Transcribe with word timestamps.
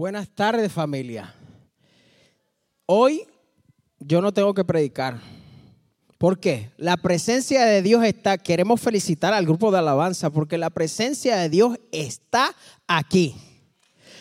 Buenas 0.00 0.30
tardes 0.30 0.72
familia. 0.72 1.34
Hoy 2.86 3.26
yo 3.98 4.22
no 4.22 4.32
tengo 4.32 4.54
que 4.54 4.64
predicar. 4.64 5.20
¿Por 6.16 6.40
qué? 6.40 6.70
La 6.78 6.96
presencia 6.96 7.66
de 7.66 7.82
Dios 7.82 8.02
está, 8.04 8.38
queremos 8.38 8.80
felicitar 8.80 9.34
al 9.34 9.44
grupo 9.44 9.70
de 9.70 9.76
alabanza 9.76 10.30
porque 10.30 10.56
la 10.56 10.70
presencia 10.70 11.36
de 11.36 11.50
Dios 11.50 11.78
está 11.92 12.56
aquí. 12.88 13.36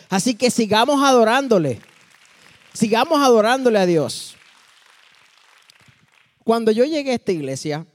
Así 0.09 0.35
que 0.35 0.51
sigamos 0.51 1.01
adorándole. 1.01 1.79
Sigamos 2.73 3.21
adorándole 3.21 3.79
a 3.79 3.85
Dios. 3.85 4.35
Cuando 6.43 6.71
yo 6.71 6.83
llegué 6.83 7.11
a 7.11 7.15
esta 7.15 7.31
iglesia, 7.31 7.87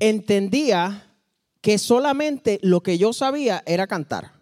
entendía 0.00 1.14
que 1.60 1.78
solamente 1.78 2.58
lo 2.60 2.82
que 2.82 2.98
yo 2.98 3.12
sabía 3.12 3.62
era 3.66 3.86
cantar. 3.86 4.33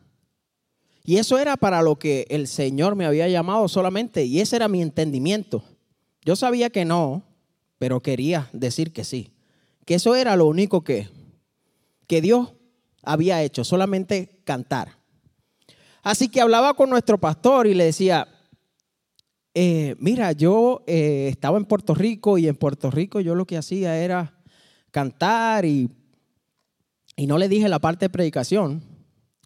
Y 1.05 1.17
eso 1.17 1.39
era 1.39 1.57
para 1.57 1.83
lo 1.83 1.99
que 1.99 2.27
el 2.31 2.47
Señor 2.47 2.95
me 2.95 3.07
había 3.07 3.29
llamado 3.29 3.69
solamente, 3.69 4.25
y 4.25 4.41
ese 4.41 4.57
era 4.57 4.69
mi 4.69 4.83
entendimiento. 4.83 5.65
Yo 6.25 6.37
sabía 6.37 6.71
que 6.71 6.85
no, 6.85 7.25
pero 7.79 8.01
quería 8.01 8.49
decir 8.53 8.93
que 8.93 9.05
sí. 9.05 9.33
Que 9.85 9.95
eso 9.95 10.15
era 10.15 10.37
lo 10.37 10.47
único 10.47 10.85
que, 10.85 11.09
que 12.07 12.21
Dios 12.21 12.53
había 13.03 13.43
hecho, 13.43 13.65
solamente 13.65 14.41
cantar. 14.45 14.97
Así 16.03 16.29
que 16.29 16.41
hablaba 16.41 16.75
con 16.75 16.91
nuestro 16.91 17.19
pastor 17.19 17.67
y 17.67 17.75
le 17.75 17.85
decía, 17.85 18.29
eh, 19.55 19.97
mira, 19.99 20.33
yo 20.33 20.83
eh, 20.87 21.29
estaba 21.31 21.59
en 21.59 21.65
Puerto 21.65 21.95
Rico 21.95 22.39
y 22.39 22.49
en 22.49 22.57
Puerto 22.57 22.91
Rico 22.91 23.21
yo 23.21 23.35
lo 23.35 23.45
que 23.45 23.59
hacía 23.59 23.99
era 23.99 24.35
cantar 24.91 25.65
y, 25.65 25.91
y 27.17 27.27
no 27.27 27.39
le 27.39 27.49
dije 27.49 27.69
la 27.69 27.79
parte 27.79 28.07
de 28.07 28.11
predicación, 28.11 28.83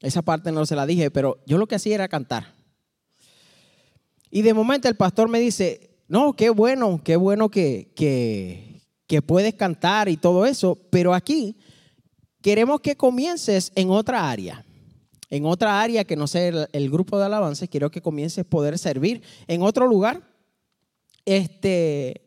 esa 0.00 0.22
parte 0.22 0.52
no 0.52 0.66
se 0.66 0.76
la 0.76 0.86
dije, 0.86 1.10
pero 1.10 1.42
yo 1.46 1.58
lo 1.58 1.66
que 1.66 1.76
hacía 1.76 1.94
era 1.94 2.08
cantar. 2.08 2.54
Y 4.30 4.42
de 4.42 4.54
momento 4.54 4.88
el 4.88 4.96
pastor 4.96 5.28
me 5.28 5.40
dice, 5.40 5.98
no, 6.08 6.34
qué 6.34 6.50
bueno, 6.50 7.00
qué 7.02 7.16
bueno 7.16 7.48
que, 7.48 7.92
que, 7.96 8.82
que 9.06 9.22
puedes 9.22 9.54
cantar 9.54 10.08
y 10.08 10.16
todo 10.16 10.46
eso, 10.46 10.78
pero 10.90 11.14
aquí 11.14 11.56
queremos 12.42 12.80
que 12.80 12.96
comiences 12.96 13.72
en 13.74 13.90
otra 13.90 14.30
área. 14.30 14.64
En 15.30 15.44
otra 15.44 15.80
área 15.80 16.04
que 16.04 16.14
no 16.14 16.28
sea 16.28 16.68
el, 16.72 16.90
grupo 16.90 17.18
de 17.18 17.24
alabanza, 17.24 17.66
quiero 17.66 17.90
que 17.90 18.00
comiences 18.00 18.38
a 18.44 18.48
poder 18.48 18.78
servir 18.78 19.22
en 19.48 19.62
otro 19.62 19.88
lugar. 19.88 20.22
Este, 21.24 22.22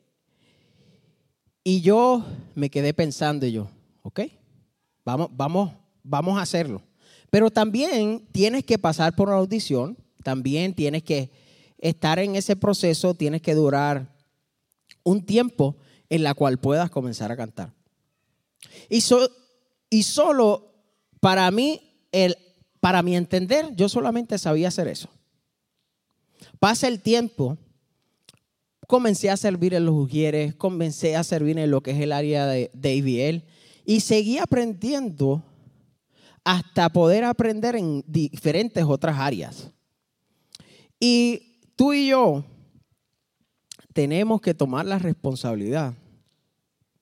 y 1.63 1.79
yo 1.79 2.25
me 2.55 2.69
quedé 2.69 2.93
pensando 2.93 3.47
yo, 3.47 3.69
ok, 4.01 4.21
vamos, 5.05 5.29
vamos, 5.31 5.71
vamos 6.03 6.37
a 6.37 6.41
hacerlo. 6.41 6.81
Pero 7.29 7.51
también 7.51 8.27
tienes 8.31 8.63
que 8.63 8.79
pasar 8.79 9.15
por 9.15 9.29
una 9.29 9.37
audición, 9.37 9.97
también 10.23 10.73
tienes 10.73 11.03
que 11.03 11.29
estar 11.77 12.19
en 12.19 12.35
ese 12.35 12.55
proceso, 12.55 13.13
tienes 13.13 13.41
que 13.41 13.55
durar 13.55 14.15
un 15.03 15.25
tiempo 15.25 15.77
en 16.09 16.23
la 16.23 16.33
cual 16.33 16.59
puedas 16.59 16.89
comenzar 16.89 17.31
a 17.31 17.37
cantar. 17.37 17.73
Y, 18.89 19.03
y 19.89 20.03
solo 20.03 20.73
para 21.19 21.49
mí, 21.51 21.81
el, 22.11 22.35
para 22.79 23.03
mi 23.03 23.15
entender, 23.15 23.75
yo 23.75 23.89
solamente 23.89 24.37
sabía 24.37 24.69
hacer 24.69 24.87
eso. 24.87 25.09
Pasa 26.59 26.87
el 26.87 27.01
tiempo, 27.01 27.57
comencé 28.87 29.29
a 29.29 29.37
servir 29.37 29.73
en 29.73 29.85
los 29.85 29.95
Ujieres, 29.95 30.55
comencé 30.55 31.15
a 31.15 31.23
servir 31.23 31.57
en 31.59 31.71
lo 31.71 31.81
que 31.81 31.91
es 31.91 31.99
el 31.99 32.11
área 32.11 32.47
de, 32.47 32.71
de 32.73 32.95
IBL 32.95 33.43
y 33.85 34.01
seguí 34.01 34.37
aprendiendo 34.37 35.43
hasta 36.49 36.89
poder 36.89 37.25
aprender 37.25 37.75
en 37.75 38.03
diferentes 38.07 38.83
otras 38.83 39.19
áreas. 39.19 39.69
Y 40.99 41.59
tú 41.75 41.93
y 41.93 42.07
yo 42.07 42.43
tenemos 43.93 44.41
que 44.41 44.55
tomar 44.55 44.87
la 44.87 44.97
responsabilidad 44.97 45.93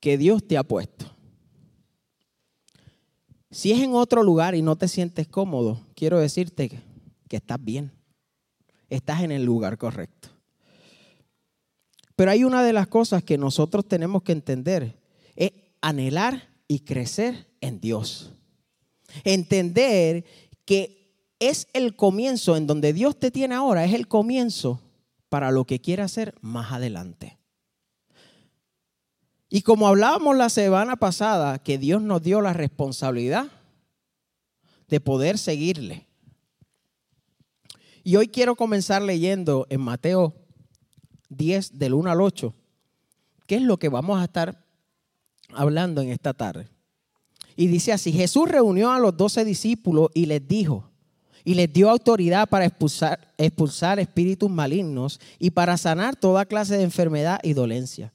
que 0.02 0.18
Dios 0.18 0.46
te 0.46 0.58
ha 0.58 0.64
puesto. 0.64 1.06
Si 3.50 3.72
es 3.72 3.80
en 3.80 3.94
otro 3.94 4.22
lugar 4.22 4.54
y 4.54 4.62
no 4.62 4.76
te 4.76 4.90
sientes 4.90 5.30
cómodo, 5.30 5.80
quiero 5.96 6.20
decirte 6.20 6.68
que, 6.68 7.38
estás 7.38 7.64
bien. 7.64 7.94
Estás 8.90 9.22
en 9.22 9.32
el 9.32 9.46
lugar 9.46 9.78
correcto. 9.78 10.28
Pero 12.18 12.32
hay 12.32 12.44
una 12.44 12.66
de 12.66 12.74
las 12.74 12.88
cosas 12.88 13.24
que 13.24 13.38
nosotros 13.38 13.88
tenemos 13.88 14.24
que 14.24 14.34
entender, 14.34 15.00
es 15.38 15.54
anhelar 15.80 16.50
y 16.68 16.80
crecer 16.80 17.48
en 17.62 17.80
Dios. 17.80 18.34
Entender 19.24 20.26
que 20.66 21.14
es 21.40 21.68
el 21.74 21.96
comienzo 21.96 22.58
en 22.58 22.68
donde 22.68 22.94
Dios 22.94 23.20
te 23.20 23.32
tiene 23.32 23.56
ahora, 23.56 23.86
es 23.86 23.94
el 23.94 24.08
comienzo 24.08 24.82
para 25.30 25.52
lo 25.52 25.66
que 25.66 25.80
quiere 25.80 26.04
hacer 26.04 26.36
más 26.42 26.72
adelante. 26.72 27.38
Y 29.50 29.62
como 29.62 29.88
hablábamos 29.88 30.36
la 30.36 30.50
semana 30.50 30.98
pasada, 30.98 31.60
que 31.60 31.78
Dios 31.78 32.02
nos 32.02 32.22
dio 32.22 32.42
la 32.42 32.54
responsabilidad 32.54 33.48
de 34.88 35.00
poder 35.00 35.38
seguirle. 35.38 36.06
Y 38.04 38.16
hoy 38.16 38.28
quiero 38.28 38.56
comenzar 38.56 39.02
leyendo 39.02 39.68
en 39.70 39.82
Mateo 39.82 40.34
10 41.30 41.78
del 41.78 41.94
1 41.94 42.12
al 42.12 42.22
8, 42.22 42.54
que 43.48 43.56
es 43.56 43.62
lo 43.62 43.78
que 43.78 43.90
vamos 43.90 44.20
a 44.20 44.26
estar 44.26 44.66
hablando 45.54 46.02
en 46.02 46.10
esta 46.10 46.34
tarde. 46.34 46.70
Y 47.58 47.68
dice 47.68 47.92
así, 47.92 48.14
Jesús 48.14 48.48
reunió 48.48 48.92
a 48.92 49.00
los 49.00 49.18
doce 49.18 49.44
discípulos 49.44 50.12
y 50.14 50.28
les 50.28 50.48
dijo, 50.48 50.92
y 51.44 51.56
les 51.56 51.74
dio 51.74 51.90
autoridad 51.90 52.48
para 52.48 52.66
expulsar, 52.66 53.34
expulsar 53.38 54.00
espíritus 54.00 54.50
malignos 54.50 55.20
y 55.40 55.50
para 55.50 55.76
sanar 55.76 56.16
toda 56.16 56.46
clase 56.46 56.78
de 56.78 56.84
enfermedad 56.84 57.40
y 57.42 57.54
dolencia. 57.54 58.14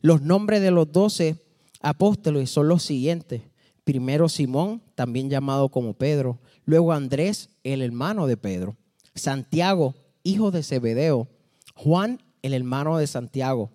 Los 0.00 0.22
nombres 0.22 0.62
de 0.62 0.70
los 0.70 0.92
doce 0.92 1.36
apóstoles 1.80 2.48
son 2.48 2.68
los 2.68 2.84
siguientes. 2.84 3.42
Primero 3.82 4.28
Simón, 4.28 4.82
también 4.94 5.28
llamado 5.28 5.68
como 5.68 5.94
Pedro. 5.94 6.38
Luego 6.64 6.92
Andrés, 6.92 7.50
el 7.64 7.82
hermano 7.82 8.28
de 8.28 8.36
Pedro. 8.36 8.76
Santiago, 9.16 9.96
hijo 10.22 10.52
de 10.52 10.62
Zebedeo. 10.62 11.28
Juan, 11.74 12.22
el 12.42 12.54
hermano 12.54 12.98
de 12.98 13.08
Santiago. 13.08 13.70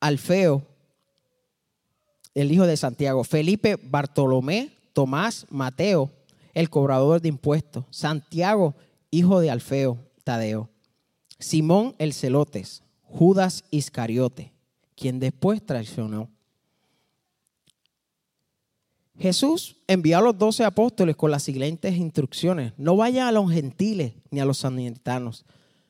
Alfeo, 0.00 0.62
el 2.40 2.52
hijo 2.52 2.66
de 2.66 2.76
Santiago, 2.76 3.24
Felipe, 3.24 3.76
Bartolomé, 3.82 4.70
Tomás, 4.92 5.46
Mateo, 5.50 6.10
el 6.54 6.70
cobrador 6.70 7.20
de 7.20 7.28
impuestos, 7.28 7.84
Santiago, 7.90 8.74
hijo 9.10 9.40
de 9.40 9.50
Alfeo, 9.50 9.98
Tadeo, 10.22 10.68
Simón 11.38 11.94
el 11.98 12.12
Celotes, 12.12 12.82
Judas 13.02 13.64
Iscariote, 13.70 14.52
quien 14.94 15.18
después 15.18 15.64
traicionó. 15.64 16.28
Jesús 19.18 19.76
envió 19.88 20.18
a 20.18 20.20
los 20.20 20.38
doce 20.38 20.64
apóstoles 20.64 21.16
con 21.16 21.32
las 21.32 21.42
siguientes 21.42 21.96
instrucciones. 21.96 22.72
No 22.76 22.96
vayan 22.96 23.26
a 23.26 23.32
los 23.32 23.50
gentiles 23.50 24.12
ni 24.30 24.38
a 24.38 24.44
los 24.44 24.58
samaritanos, 24.58 25.44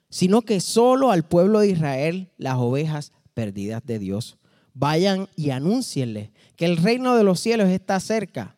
sino 0.09 0.41
que 0.41 0.61
solo 0.61 1.11
al 1.11 1.25
pueblo 1.25 1.61
de 1.61 1.69
Israel 1.69 2.31
las 2.39 2.57
ovejas 2.57 3.13
perdidas 3.35 3.85
de 3.85 3.99
Dios. 3.99 4.39
Vayan 4.79 5.29
y 5.35 5.51
anúncienle 5.51 6.31
que 6.55 6.65
el 6.65 6.77
reino 6.77 7.17
de 7.17 7.25
los 7.25 7.41
cielos 7.41 7.69
está 7.69 7.99
cerca. 7.99 8.57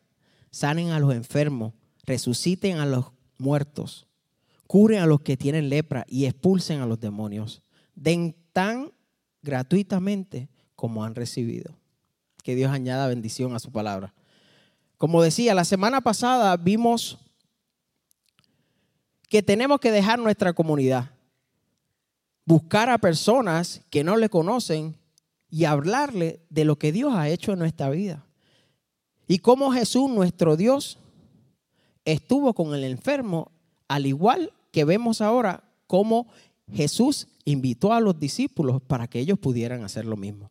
Sanen 0.51 0.91
a 0.91 0.99
los 0.99 1.15
enfermos, 1.15 1.73
resuciten 2.05 2.77
a 2.77 2.85
los 2.85 3.07
muertos, 3.39 4.05
curen 4.67 5.01
a 5.01 5.07
los 5.07 5.21
que 5.21 5.35
tienen 5.35 5.69
lepra 5.69 6.05
y 6.07 6.25
expulsen 6.25 6.79
a 6.79 6.85
los 6.85 6.99
demonios. 6.99 7.63
Den 7.95 8.35
tan 8.53 8.91
gratuitamente 9.41 10.47
como 10.75 11.03
han 11.03 11.15
recibido. 11.15 11.75
Que 12.43 12.53
Dios 12.53 12.71
añada 12.71 13.07
bendición 13.07 13.55
a 13.55 13.59
su 13.59 13.71
palabra. 13.71 14.13
Como 14.97 15.23
decía, 15.23 15.55
la 15.55 15.65
semana 15.65 16.01
pasada 16.01 16.55
vimos 16.55 17.17
que 19.27 19.41
tenemos 19.41 19.79
que 19.79 19.89
dejar 19.89 20.19
nuestra 20.19 20.53
comunidad, 20.53 21.09
buscar 22.45 22.91
a 22.91 22.99
personas 22.99 23.81
que 23.89 24.03
no 24.03 24.17
le 24.17 24.29
conocen 24.29 25.00
y 25.51 25.65
hablarle 25.65 26.39
de 26.49 26.65
lo 26.65 26.77
que 26.77 26.93
Dios 26.93 27.13
ha 27.13 27.29
hecho 27.29 27.51
en 27.51 27.59
nuestra 27.59 27.89
vida. 27.89 28.25
Y 29.27 29.39
cómo 29.39 29.71
Jesús, 29.71 30.09
nuestro 30.09 30.55
Dios, 30.55 30.97
estuvo 32.05 32.53
con 32.53 32.73
el 32.73 32.85
enfermo, 32.85 33.51
al 33.89 34.05
igual 34.05 34.53
que 34.71 34.85
vemos 34.85 35.19
ahora 35.19 35.63
cómo 35.87 36.27
Jesús 36.71 37.27
invitó 37.43 37.93
a 37.93 37.99
los 37.99 38.17
discípulos 38.17 38.81
para 38.81 39.07
que 39.07 39.19
ellos 39.19 39.37
pudieran 39.37 39.83
hacer 39.83 40.05
lo 40.05 40.15
mismo. 40.15 40.49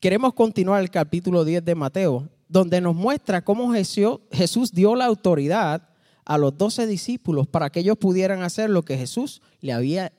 Queremos 0.00 0.32
continuar 0.32 0.80
el 0.80 0.90
capítulo 0.90 1.44
10 1.44 1.64
de 1.64 1.74
Mateo, 1.74 2.28
donde 2.48 2.80
nos 2.80 2.94
muestra 2.94 3.42
cómo 3.44 3.72
Jesús 3.72 4.72
dio 4.72 4.94
la 4.94 5.06
autoridad 5.06 5.88
a 6.24 6.38
los 6.38 6.56
doce 6.56 6.86
discípulos 6.86 7.48
para 7.48 7.70
que 7.70 7.80
ellos 7.80 7.98
pudieran 7.98 8.42
hacer 8.42 8.70
lo 8.70 8.84
que 8.84 8.96
Jesús 8.96 9.42
le 9.60 9.72
había 9.72 10.12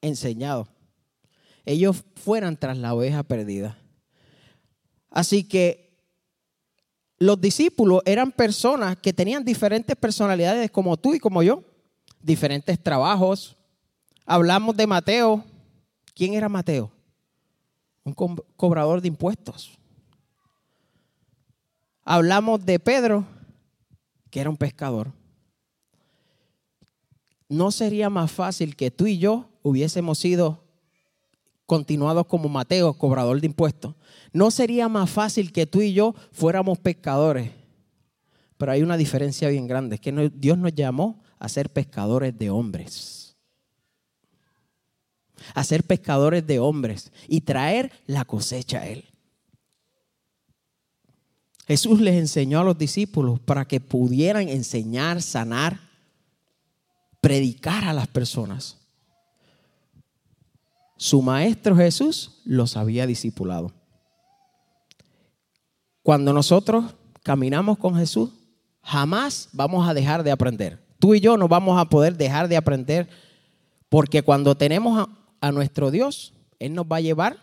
enseñado 0.00 0.71
ellos 1.64 2.04
fueran 2.16 2.56
tras 2.56 2.78
la 2.78 2.94
oveja 2.94 3.22
perdida. 3.22 3.78
Así 5.10 5.44
que 5.44 5.92
los 7.18 7.40
discípulos 7.40 8.02
eran 8.04 8.32
personas 8.32 8.96
que 8.96 9.12
tenían 9.12 9.44
diferentes 9.44 9.94
personalidades 9.94 10.70
como 10.70 10.96
tú 10.96 11.14
y 11.14 11.20
como 11.20 11.42
yo, 11.42 11.62
diferentes 12.20 12.82
trabajos. 12.82 13.56
Hablamos 14.26 14.76
de 14.76 14.86
Mateo. 14.86 15.44
¿Quién 16.14 16.34
era 16.34 16.48
Mateo? 16.48 16.90
Un 18.04 18.14
cobrador 18.56 19.00
de 19.00 19.08
impuestos. 19.08 19.78
Hablamos 22.04 22.64
de 22.66 22.80
Pedro, 22.80 23.24
que 24.30 24.40
era 24.40 24.50
un 24.50 24.56
pescador. 24.56 25.12
¿No 27.48 27.70
sería 27.70 28.10
más 28.10 28.32
fácil 28.32 28.74
que 28.74 28.90
tú 28.90 29.06
y 29.06 29.18
yo 29.18 29.48
hubiésemos 29.62 30.18
sido 30.18 30.64
continuados 31.72 32.26
como 32.26 32.50
Mateo, 32.50 32.92
cobrador 32.92 33.40
de 33.40 33.46
impuestos? 33.46 33.94
¿No 34.30 34.50
sería 34.50 34.90
más 34.90 35.08
fácil 35.08 35.52
que 35.52 35.64
tú 35.64 35.80
y 35.80 35.94
yo 35.94 36.14
fuéramos 36.30 36.78
pescadores? 36.78 37.50
Pero 38.58 38.72
hay 38.72 38.82
una 38.82 38.98
diferencia 38.98 39.48
bien 39.48 39.66
grande, 39.66 39.94
es 39.94 40.00
que 40.02 40.30
Dios 40.34 40.58
nos 40.58 40.74
llamó 40.74 41.22
a 41.38 41.48
ser 41.48 41.70
pescadores 41.70 42.38
de 42.38 42.50
hombres. 42.50 43.38
A 45.54 45.64
ser 45.64 45.82
pescadores 45.84 46.46
de 46.46 46.58
hombres 46.58 47.10
y 47.26 47.40
traer 47.40 47.90
la 48.04 48.26
cosecha 48.26 48.80
a 48.80 48.88
Él. 48.88 49.06
Jesús 51.66 52.02
les 52.02 52.16
enseñó 52.16 52.60
a 52.60 52.64
los 52.64 52.76
discípulos 52.76 53.40
para 53.40 53.64
que 53.64 53.80
pudieran 53.80 54.50
enseñar, 54.50 55.22
sanar, 55.22 55.80
predicar 57.22 57.84
a 57.84 57.94
las 57.94 58.08
personas. 58.08 58.81
Su 61.02 61.20
maestro 61.20 61.74
Jesús 61.74 62.40
los 62.44 62.76
había 62.76 63.08
discipulado. 63.08 63.72
Cuando 66.00 66.32
nosotros 66.32 66.94
caminamos 67.24 67.76
con 67.76 67.96
Jesús, 67.96 68.30
jamás 68.84 69.48
vamos 69.52 69.88
a 69.88 69.94
dejar 69.94 70.22
de 70.22 70.30
aprender. 70.30 70.80
Tú 71.00 71.16
y 71.16 71.20
yo 71.20 71.36
no 71.36 71.48
vamos 71.48 71.80
a 71.80 71.86
poder 71.86 72.16
dejar 72.16 72.46
de 72.46 72.56
aprender 72.56 73.08
porque 73.88 74.22
cuando 74.22 74.56
tenemos 74.56 75.08
a, 75.40 75.50
nuestro 75.50 75.90
Dios, 75.90 76.34
Él 76.60 76.72
nos 76.72 76.86
va 76.86 76.98
a 76.98 77.00
llevar 77.00 77.36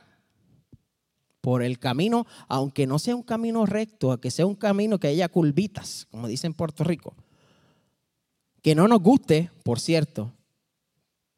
por 1.42 1.62
el 1.62 1.80
camino, 1.80 2.28
aunque 2.48 2.88
no 2.88 2.98
sea 2.98 3.14
un 3.14 3.24
camino 3.24 3.66
recto, 3.66 4.22
que 4.22 4.32
sea 4.32 4.46
un 4.46 4.56
camino 4.56 5.02
que 5.02 5.10
haya 5.10 5.28
curvitas, 5.28 6.08
como 6.10 6.30
dicen 6.30 6.52
en 6.52 6.56
Puerto 6.56 6.86
Rico. 6.86 7.14
Que 8.62 8.74
no 8.74 8.88
nos 8.88 9.02
guste, 9.02 9.52
por 9.66 9.82
cierto, 9.82 10.32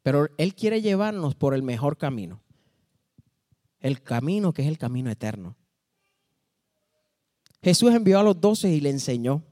pero 0.02 0.28
Él 0.38 0.54
quiere 0.54 0.82
llevarnos 0.82 1.34
por 1.34 1.54
el 1.54 1.62
mejor 1.62 1.96
camino. 1.96 2.40
El 3.80 4.02
camino 4.02 4.52
que 4.52 4.62
es 4.62 4.68
el 4.68 4.78
camino 4.78 5.10
eterno. 5.10 5.56
Jesús 7.62 7.94
envió 7.94 8.18
a 8.18 8.22
los 8.22 8.40
doce 8.40 8.70
y 8.70 8.80
le 8.80 8.90
enseñó. 8.90 9.42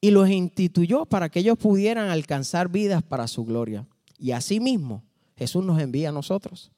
Y 0.00 0.10
los 0.10 0.28
instituyó 0.28 1.06
para 1.06 1.28
que 1.28 1.40
ellos 1.40 1.58
pudieran 1.58 2.10
alcanzar 2.10 2.68
vidas 2.68 3.02
para 3.02 3.26
su 3.26 3.44
gloria. 3.44 3.86
Y 4.18 4.32
asimismo, 4.32 5.02
Jesús 5.36 5.64
nos 5.64 5.80
envía 5.80 6.10
a 6.10 6.12
nosotros. 6.12 6.70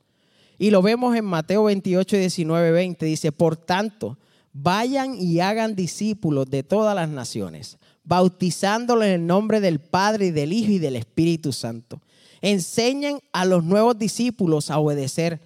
Y 0.59 0.71
lo 0.71 0.81
vemos 0.81 1.15
en 1.17 1.25
Mateo 1.25 1.65
28, 1.65 2.17
19, 2.17 2.71
20. 2.71 3.05
Dice, 3.05 3.33
por 3.33 3.57
tanto, 3.57 4.19
vayan 4.53 5.15
y 5.21 5.41
hagan 5.41 5.75
discípulos 5.75 6.49
de 6.49 6.63
todas 6.63 6.95
las 6.95 7.09
naciones, 7.11 7.79
bautizándolos 8.05 9.05
en 9.05 9.13
el 9.13 9.27
nombre 9.27 9.61
del 9.61 9.81
Padre 9.81 10.27
y 10.27 10.31
del 10.31 10.53
Hijo 10.53 10.73
y 10.73 10.79
del 10.79 10.97
Espíritu 10.97 11.53
Santo. 11.53 12.01
Enseñen 12.41 13.21
a 13.33 13.45
los 13.45 13.65
nuevos 13.65 13.99
discípulos 13.99 14.71
a 14.71 14.79
obedecer 14.79 15.41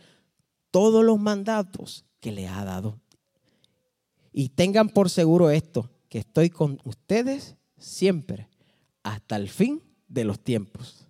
todos 0.70 1.04
los 1.04 1.18
mandatos 1.18 2.04
que 2.20 2.32
le 2.32 2.48
ha 2.48 2.64
dado. 2.64 3.00
Y 4.32 4.50
tengan 4.50 4.88
por 4.88 5.10
seguro 5.10 5.50
esto, 5.50 5.90
que 6.08 6.18
estoy 6.18 6.50
con 6.50 6.80
ustedes 6.84 7.56
siempre, 7.78 8.48
hasta 9.02 9.36
el 9.36 9.48
fin 9.48 9.82
de 10.08 10.24
los 10.24 10.40
tiempos. 10.40 11.06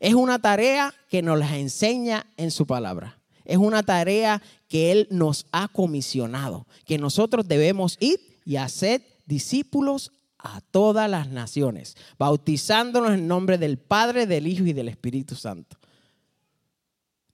Es 0.00 0.14
una 0.14 0.38
tarea 0.38 0.94
que 1.08 1.22
nos 1.22 1.38
la 1.38 1.56
enseña 1.58 2.26
en 2.36 2.50
su 2.50 2.66
palabra. 2.66 3.20
Es 3.44 3.56
una 3.56 3.82
tarea 3.82 4.42
que 4.68 4.92
Él 4.92 5.08
nos 5.10 5.46
ha 5.52 5.68
comisionado, 5.68 6.66
que 6.84 6.98
nosotros 6.98 7.48
debemos 7.48 7.96
ir 8.00 8.20
y 8.44 8.56
hacer 8.56 9.02
discípulos 9.26 10.12
a 10.38 10.60
todas 10.60 11.10
las 11.10 11.28
naciones, 11.28 11.96
bautizándonos 12.18 13.12
en 13.12 13.26
nombre 13.26 13.58
del 13.58 13.78
Padre, 13.78 14.26
del 14.26 14.46
Hijo 14.46 14.64
y 14.64 14.72
del 14.72 14.88
Espíritu 14.88 15.34
Santo. 15.34 15.76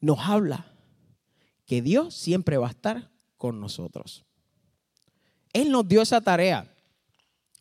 Nos 0.00 0.18
habla 0.20 0.66
que 1.66 1.82
Dios 1.82 2.14
siempre 2.14 2.56
va 2.56 2.68
a 2.68 2.70
estar 2.70 3.10
con 3.36 3.60
nosotros. 3.60 4.24
Él 5.52 5.70
nos 5.70 5.86
dio 5.86 6.02
esa 6.02 6.20
tarea 6.20 6.70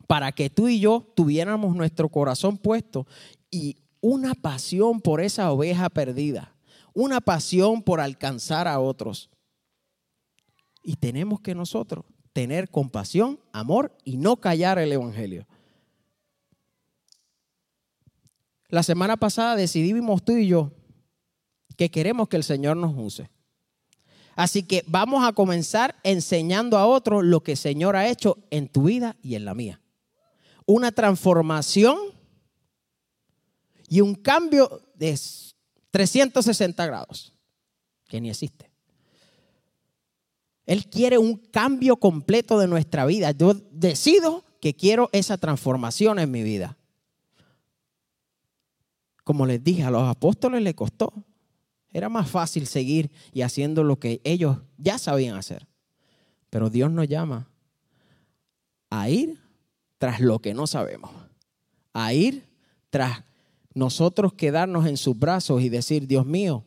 para 0.08 0.32
que 0.32 0.50
tú 0.50 0.68
y 0.68 0.80
yo 0.80 1.06
tuviéramos 1.16 1.76
nuestro 1.76 2.10
corazón 2.10 2.58
puesto 2.58 3.06
y 3.52 3.78
una 4.02 4.34
pasión 4.34 5.00
por 5.00 5.22
esa 5.22 5.52
oveja 5.52 5.90
perdida, 5.90 6.56
una 6.94 7.22
pasión 7.22 7.82
por 7.82 8.02
alcanzar 8.02 8.68
a 8.68 8.80
otros. 8.80 9.30
Y 10.84 10.96
tenemos 10.96 11.40
que 11.40 11.56
nosotros 11.56 12.04
tener 12.34 12.70
compasión, 12.70 13.40
amor 13.52 13.96
y 14.04 14.18
no 14.18 14.38
callar 14.38 14.80
el 14.80 14.92
Evangelio. 14.92 15.48
La 18.70 18.82
semana 18.82 19.18
pasada 19.18 19.56
decidimos 19.56 20.26
tú 20.26 20.34
y 20.34 20.48
yo 20.48 20.72
que 21.78 21.92
queremos 21.92 22.28
que 22.28 22.38
el 22.38 22.44
Señor 22.44 22.76
nos 22.76 22.96
use. 22.98 23.30
Así 24.36 24.64
que 24.64 24.84
vamos 24.88 25.24
a 25.24 25.34
comenzar 25.34 25.96
enseñando 26.04 26.78
a 26.80 26.88
otros 26.88 27.24
lo 27.24 27.44
que 27.44 27.52
el 27.52 27.58
Señor 27.58 27.96
ha 27.96 28.08
hecho 28.08 28.40
en 28.50 28.68
tu 28.68 28.86
vida 28.86 29.16
y 29.22 29.36
en 29.36 29.46
la 29.46 29.54
mía. 29.54 29.80
Una 30.66 30.92
transformación 30.92 31.98
y 33.88 34.02
un 34.02 34.16
cambio 34.16 34.82
de 34.96 35.20
360 35.92 36.86
grados 36.88 37.34
que 38.08 38.20
ni 38.20 38.32
existe. 38.32 38.73
Él 40.66 40.88
quiere 40.88 41.18
un 41.18 41.36
cambio 41.38 41.98
completo 41.98 42.58
de 42.58 42.68
nuestra 42.68 43.06
vida. 43.06 43.32
Yo 43.32 43.54
decido 43.72 44.46
que 44.62 44.76
quiero 44.76 45.10
esa 45.12 45.38
transformación 45.38 46.20
en 46.20 46.32
mi 46.32 46.44
vida. 46.44 46.78
Como 49.24 49.46
les 49.46 49.64
dije, 49.64 49.84
a 49.84 49.92
los 49.92 50.04
apóstoles 50.04 50.62
le 50.62 50.74
costó. 50.74 51.14
Era 51.92 52.10
más 52.10 52.30
fácil 52.30 52.66
seguir 52.66 53.12
y 53.32 53.42
haciendo 53.42 53.84
lo 53.84 54.00
que 54.00 54.22
ellos 54.24 54.58
ya 54.78 54.98
sabían 54.98 55.36
hacer. 55.36 55.68
Pero 56.50 56.70
Dios 56.70 56.92
nos 56.92 57.08
llama 57.08 57.50
a 58.90 59.10
ir 59.10 59.40
tras 59.98 60.20
lo 60.20 60.40
que 60.40 60.54
no 60.54 60.68
sabemos. 60.68 61.12
A 61.94 62.14
ir 62.14 62.48
tras 62.90 63.24
nosotros 63.74 64.34
quedarnos 64.34 64.86
en 64.86 64.98
sus 64.98 65.18
brazos 65.18 65.62
y 65.62 65.70
decir, 65.70 66.08
Dios 66.08 66.26
mío, 66.26 66.64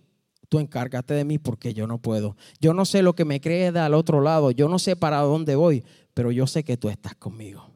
tú 0.49 0.59
encárgate 0.59 1.15
de 1.15 1.25
mí 1.25 1.39
porque 1.39 1.75
yo 1.75 1.87
no 1.87 1.99
puedo. 1.99 2.37
Yo 2.61 2.75
no 2.75 2.85
sé 2.85 3.03
lo 3.03 3.15
que 3.15 3.25
me 3.25 3.41
queda 3.41 3.87
al 3.87 3.95
otro 3.95 4.21
lado, 4.21 4.51
yo 4.51 4.69
no 4.69 4.79
sé 4.79 4.97
para 4.97 5.21
dónde 5.21 5.57
voy, 5.57 5.85
pero 6.15 6.31
yo 6.31 6.47
sé 6.47 6.65
que 6.65 6.77
tú 6.77 6.89
estás 6.89 7.15
conmigo. 7.15 7.71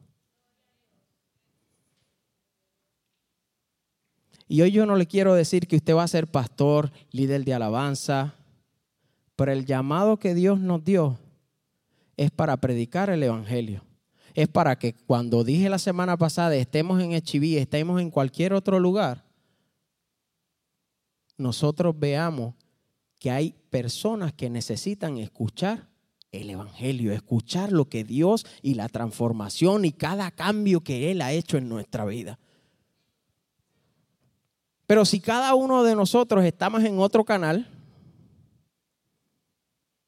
Y 4.47 4.61
hoy 4.61 4.71
yo 4.71 4.85
no 4.85 4.97
le 4.97 5.07
quiero 5.07 5.33
decir 5.33 5.65
que 5.67 5.77
usted 5.77 5.95
va 5.95 6.03
a 6.03 6.07
ser 6.09 6.27
pastor, 6.27 6.91
líder 7.11 7.45
de 7.45 7.53
alabanza, 7.53 8.35
pero 9.37 9.53
el 9.53 9.65
llamado 9.65 10.17
que 10.17 10.35
Dios 10.35 10.59
nos 10.59 10.83
dio 10.83 11.17
es 12.17 12.31
para 12.31 12.57
predicar 12.57 13.09
el 13.09 13.23
Evangelio. 13.23 13.85
Es 14.33 14.47
para 14.47 14.77
que 14.77 14.93
cuando 14.93 15.43
dije 15.43 15.69
la 15.69 15.79
semana 15.79 16.17
pasada 16.17 16.55
estemos 16.55 17.01
en 17.01 17.13
Echiví, 17.13 17.57
estemos 17.57 18.01
en 18.01 18.11
cualquier 18.11 18.53
otro 18.53 18.79
lugar, 18.79 19.23
nosotros 21.37 21.97
veamos 21.97 22.55
que 23.21 23.29
hay 23.29 23.53
personas 23.69 24.33
que 24.33 24.49
necesitan 24.49 25.19
escuchar 25.19 25.87
el 26.31 26.49
Evangelio, 26.49 27.13
escuchar 27.13 27.71
lo 27.71 27.87
que 27.87 28.03
Dios 28.03 28.47
y 28.63 28.73
la 28.73 28.89
transformación 28.89 29.85
y 29.85 29.91
cada 29.91 30.31
cambio 30.31 30.81
que 30.81 31.11
Él 31.11 31.21
ha 31.21 31.31
hecho 31.31 31.59
en 31.59 31.69
nuestra 31.69 32.03
vida. 32.05 32.39
Pero 34.87 35.05
si 35.05 35.19
cada 35.19 35.53
uno 35.53 35.83
de 35.83 35.95
nosotros 35.95 36.43
estamos 36.43 36.83
en 36.83 36.97
otro 36.97 37.23
canal, 37.23 37.69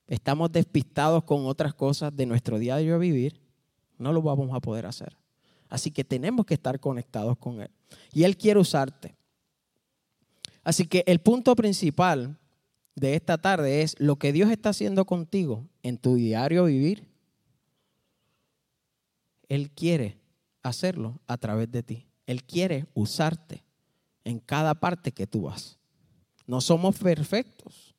estamos 0.08 0.52
despistados 0.52 1.24
con 1.24 1.46
otras 1.46 1.76
cosas 1.76 2.16
de 2.16 2.26
nuestro 2.26 2.58
día 2.58 2.78
de 2.78 2.98
vivir, 2.98 3.40
no 4.00 4.12
lo 4.12 4.24
vamos 4.24 4.50
a 4.56 4.60
poder 4.60 4.88
hacer. 4.88 5.16
Así 5.70 5.92
que 5.92 6.04
tenemos 6.04 6.48
que 6.48 6.56
estar 6.56 6.80
conectados 6.80 7.38
con 7.38 7.62
Él. 7.62 7.70
Y 8.12 8.24
Él 8.24 8.36
quiere 8.38 8.60
usarte. 8.60 9.16
Así 10.64 10.88
que 10.88 11.04
el 11.06 11.20
punto 11.20 11.56
principal 11.56 12.40
de 12.96 13.16
esta 13.16 13.38
tarde 13.38 13.82
es 13.82 13.96
lo 14.00 14.18
que 14.18 14.32
Dios 14.32 14.52
está 14.52 14.70
haciendo 14.70 15.06
contigo 15.06 15.68
en 15.82 15.98
tu 15.98 16.16
diario 16.16 16.66
vivir. 16.66 17.08
Él 19.50 19.72
quiere 19.72 20.20
hacerlo 20.62 21.20
a 21.28 21.38
través 21.38 21.72
de 21.72 21.84
ti. 21.84 22.08
Él 22.26 22.44
quiere 22.44 22.86
usarte 22.94 23.64
en 24.24 24.40
cada 24.40 24.76
parte 24.76 25.12
que 25.12 25.28
tú 25.28 25.44
vas. 25.44 25.80
No 26.46 26.62
somos 26.62 26.98
perfectos, 26.98 27.96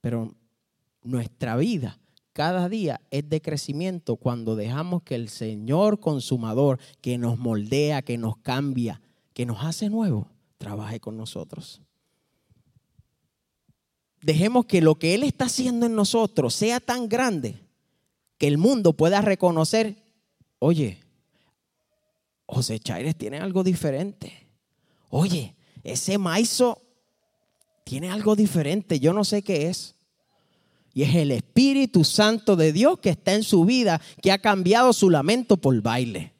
pero 0.00 0.34
nuestra 1.02 1.56
vida 1.56 1.98
cada 2.38 2.68
día 2.68 3.00
es 3.10 3.28
de 3.28 3.42
crecimiento 3.42 4.14
cuando 4.14 4.54
dejamos 4.54 5.02
que 5.02 5.16
el 5.16 5.28
Señor 5.28 5.98
consumador, 5.98 6.78
que 7.00 7.18
nos 7.18 7.36
moldea, 7.36 8.02
que 8.02 8.16
nos 8.16 8.36
cambia, 8.36 9.00
que 9.32 9.44
nos 9.44 9.64
hace 9.64 9.90
nuevo, 9.90 10.30
trabaje 10.56 11.00
con 11.00 11.16
nosotros. 11.16 11.82
Dejemos 14.20 14.66
que 14.66 14.80
lo 14.80 14.96
que 14.96 15.14
Él 15.14 15.22
está 15.22 15.44
haciendo 15.44 15.86
en 15.86 15.94
nosotros 15.94 16.54
sea 16.54 16.80
tan 16.80 17.08
grande 17.08 17.60
que 18.36 18.46
el 18.46 18.58
mundo 18.58 18.92
pueda 18.92 19.20
reconocer, 19.20 19.96
oye, 20.58 21.00
José 22.46 22.80
Chaires 22.80 23.16
tiene 23.16 23.38
algo 23.38 23.62
diferente. 23.62 24.46
Oye, 25.10 25.54
ese 25.84 26.18
maizo 26.18 26.80
tiene 27.84 28.10
algo 28.10 28.36
diferente, 28.36 29.00
yo 29.00 29.12
no 29.12 29.24
sé 29.24 29.42
qué 29.42 29.68
es. 29.68 29.94
Y 30.94 31.02
es 31.02 31.14
el 31.14 31.30
Espíritu 31.30 32.04
Santo 32.04 32.56
de 32.56 32.72
Dios 32.72 32.98
que 32.98 33.10
está 33.10 33.34
en 33.34 33.42
su 33.42 33.64
vida, 33.64 34.00
que 34.22 34.32
ha 34.32 34.38
cambiado 34.38 34.92
su 34.92 35.10
lamento 35.10 35.56
por 35.56 35.80
baile. 35.80 36.32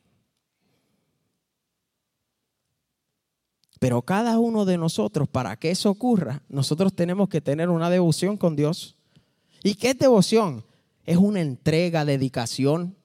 Pero 3.78 4.02
cada 4.02 4.38
uno 4.38 4.64
de 4.64 4.78
nosotros, 4.78 5.28
para 5.28 5.56
que 5.56 5.70
eso 5.70 5.90
ocurra, 5.90 6.42
nosotros 6.49 6.94
tenemos 6.94 7.28
que 7.28 7.40
tener 7.40 7.68
una 7.68 7.90
devoción 7.90 8.37
con 8.37 8.56
Dios. 8.56 8.97
¿Y 9.62 9.75
qué 9.75 9.90
es 9.90 9.99
devoción? 9.99 10.64
Es 11.04 11.16
una 11.16 11.40
entrega, 11.40 12.04
dedicación, 12.04 12.97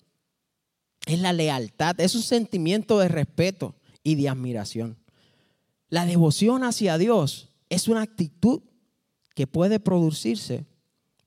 es 1.05 1.19
la 1.19 1.33
lealtad, 1.33 1.99
es 1.99 2.15
un 2.15 2.21
sentimiento 2.21 2.97
de 2.99 3.07
respeto 3.07 3.75
y 4.03 4.15
de 4.15 4.29
admiración. 4.29 4.97
La 5.89 6.05
devoción 6.05 6.63
hacia 6.63 6.97
Dios 6.97 7.49
es 7.69 7.87
una 7.87 8.01
actitud 8.01 8.61
que 9.35 9.47
puede 9.47 9.79
producirse 9.79 10.65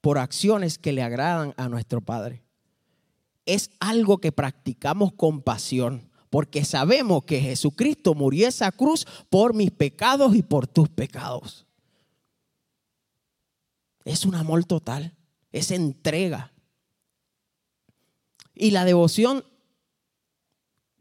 por 0.00 0.18
acciones 0.18 0.78
que 0.78 0.92
le 0.92 1.02
agradan 1.02 1.54
a 1.56 1.68
nuestro 1.68 2.00
Padre. 2.00 2.42
Es 3.44 3.70
algo 3.80 4.18
que 4.18 4.32
practicamos 4.32 5.12
con 5.12 5.42
pasión, 5.42 6.10
porque 6.30 6.64
sabemos 6.64 7.24
que 7.24 7.40
Jesucristo 7.40 8.14
murió 8.14 8.48
esa 8.48 8.72
cruz 8.72 9.06
por 9.30 9.54
mis 9.54 9.70
pecados 9.70 10.34
y 10.34 10.42
por 10.42 10.66
tus 10.66 10.88
pecados. 10.88 11.66
Es 14.04 14.24
un 14.24 14.34
amor 14.34 14.64
total, 14.64 15.14
es 15.52 15.70
entrega. 15.70 16.52
Y 18.54 18.70
la 18.70 18.84
devoción 18.84 19.44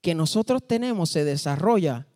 que 0.01 0.15
nosotros 0.15 0.61
tenemos 0.67 1.09
se 1.09 1.23
desarrolla 1.23 2.07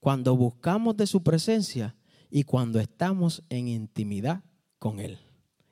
cuando 0.00 0.36
buscamos 0.36 0.96
de 0.96 1.06
su 1.06 1.22
presencia 1.22 1.94
y 2.30 2.44
cuando 2.44 2.80
estamos 2.80 3.42
en 3.50 3.68
intimidad 3.68 4.42
con 4.78 4.98
Él. 4.98 5.18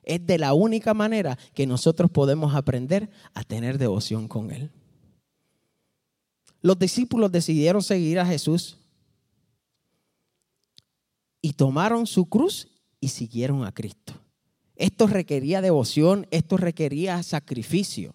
Es 0.02 0.24
de 0.26 0.38
la 0.38 0.54
única 0.54 0.94
manera 0.94 1.38
que 1.54 1.66
nosotros 1.66 2.10
podemos 2.10 2.54
aprender 2.54 3.10
a 3.34 3.42
tener 3.44 3.78
devoción 3.78 4.28
con 4.28 4.50
Él. 4.50 4.70
Los 6.62 6.78
discípulos 6.78 7.32
decidieron 7.32 7.82
seguir 7.82 8.18
a 8.18 8.26
Jesús 8.26 8.78
y 11.40 11.54
tomaron 11.54 12.06
su 12.06 12.26
cruz 12.26 12.68
y 13.00 13.08
siguieron 13.08 13.64
a 13.64 13.72
Cristo. 13.72 14.14
Esto 14.76 15.06
requería 15.06 15.60
devoción, 15.60 16.26
esto 16.30 16.56
requería 16.56 17.22
sacrificio 17.22 18.14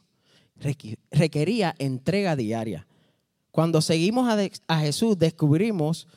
requería 1.12 1.76
entrega 1.80 2.36
diaria. 2.36 2.88
Cuando 3.52 3.82
seguimos 3.82 4.28
a, 4.68 4.80
Jesús 4.80 5.18
descubrimos 5.18 6.08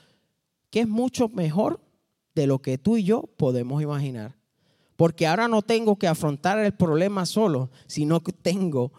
que 0.70 0.80
es 0.80 0.88
mucho 0.88 1.28
mejor 1.28 1.80
de 2.35 2.47
lo 2.47 2.61
que 2.61 2.78
tú 2.78 2.97
y 2.97 3.04
yo 3.04 3.23
podemos 3.37 3.82
imaginar. 3.82 4.37
Porque 4.97 5.26
ahora 5.26 5.47
no 5.47 5.62
tengo 5.62 5.97
que 5.97 6.08
afrontar 6.08 6.58
el 6.58 6.73
problema 6.73 7.25
solo, 7.25 7.70
sino 7.87 8.23
que 8.23 8.32
tengo 8.32 8.92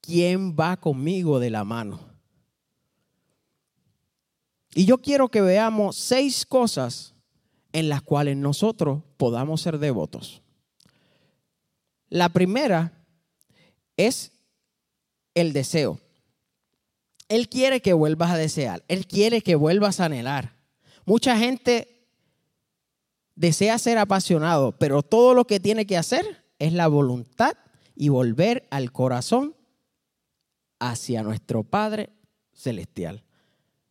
quien 0.00 0.56
va 0.56 0.76
conmigo 0.76 1.38
de 1.38 1.50
la 1.50 1.64
mano. 1.64 2.00
Y 4.74 4.84
yo 4.84 4.98
quiero 4.98 5.28
que 5.28 5.40
veamos 5.40 5.96
seis 5.96 6.44
cosas 6.46 7.14
en 7.72 7.88
las 7.88 8.02
cuales 8.02 8.36
nosotros 8.36 9.02
podamos 9.16 9.60
ser 9.60 9.78
devotos. 9.78 10.42
La 12.08 12.28
primera 12.30 13.04
es 13.96 14.32
el 15.34 15.52
deseo. 15.52 16.00
Él 17.28 17.48
quiere 17.48 17.82
que 17.82 17.92
vuelvas 17.92 18.30
a 18.30 18.36
desear. 18.36 18.84
Él 18.88 19.06
quiere 19.06 19.42
que 19.42 19.54
vuelvas 19.54 20.00
a 20.00 20.06
anhelar. 20.06 20.56
Mucha 21.04 21.38
gente 21.38 22.06
desea 23.34 23.78
ser 23.78 23.98
apasionado, 23.98 24.72
pero 24.72 25.02
todo 25.02 25.34
lo 25.34 25.46
que 25.46 25.60
tiene 25.60 25.86
que 25.86 25.96
hacer 25.96 26.44
es 26.58 26.72
la 26.72 26.88
voluntad 26.88 27.52
y 27.94 28.08
volver 28.08 28.66
al 28.70 28.92
corazón 28.92 29.54
hacia 30.78 31.22
nuestro 31.22 31.64
Padre 31.64 32.10
Celestial. 32.52 33.24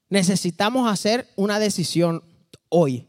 Necesitamos 0.09 0.89
hacer 0.89 1.27
una 1.35 1.59
decisión 1.59 2.23
hoy. 2.69 3.07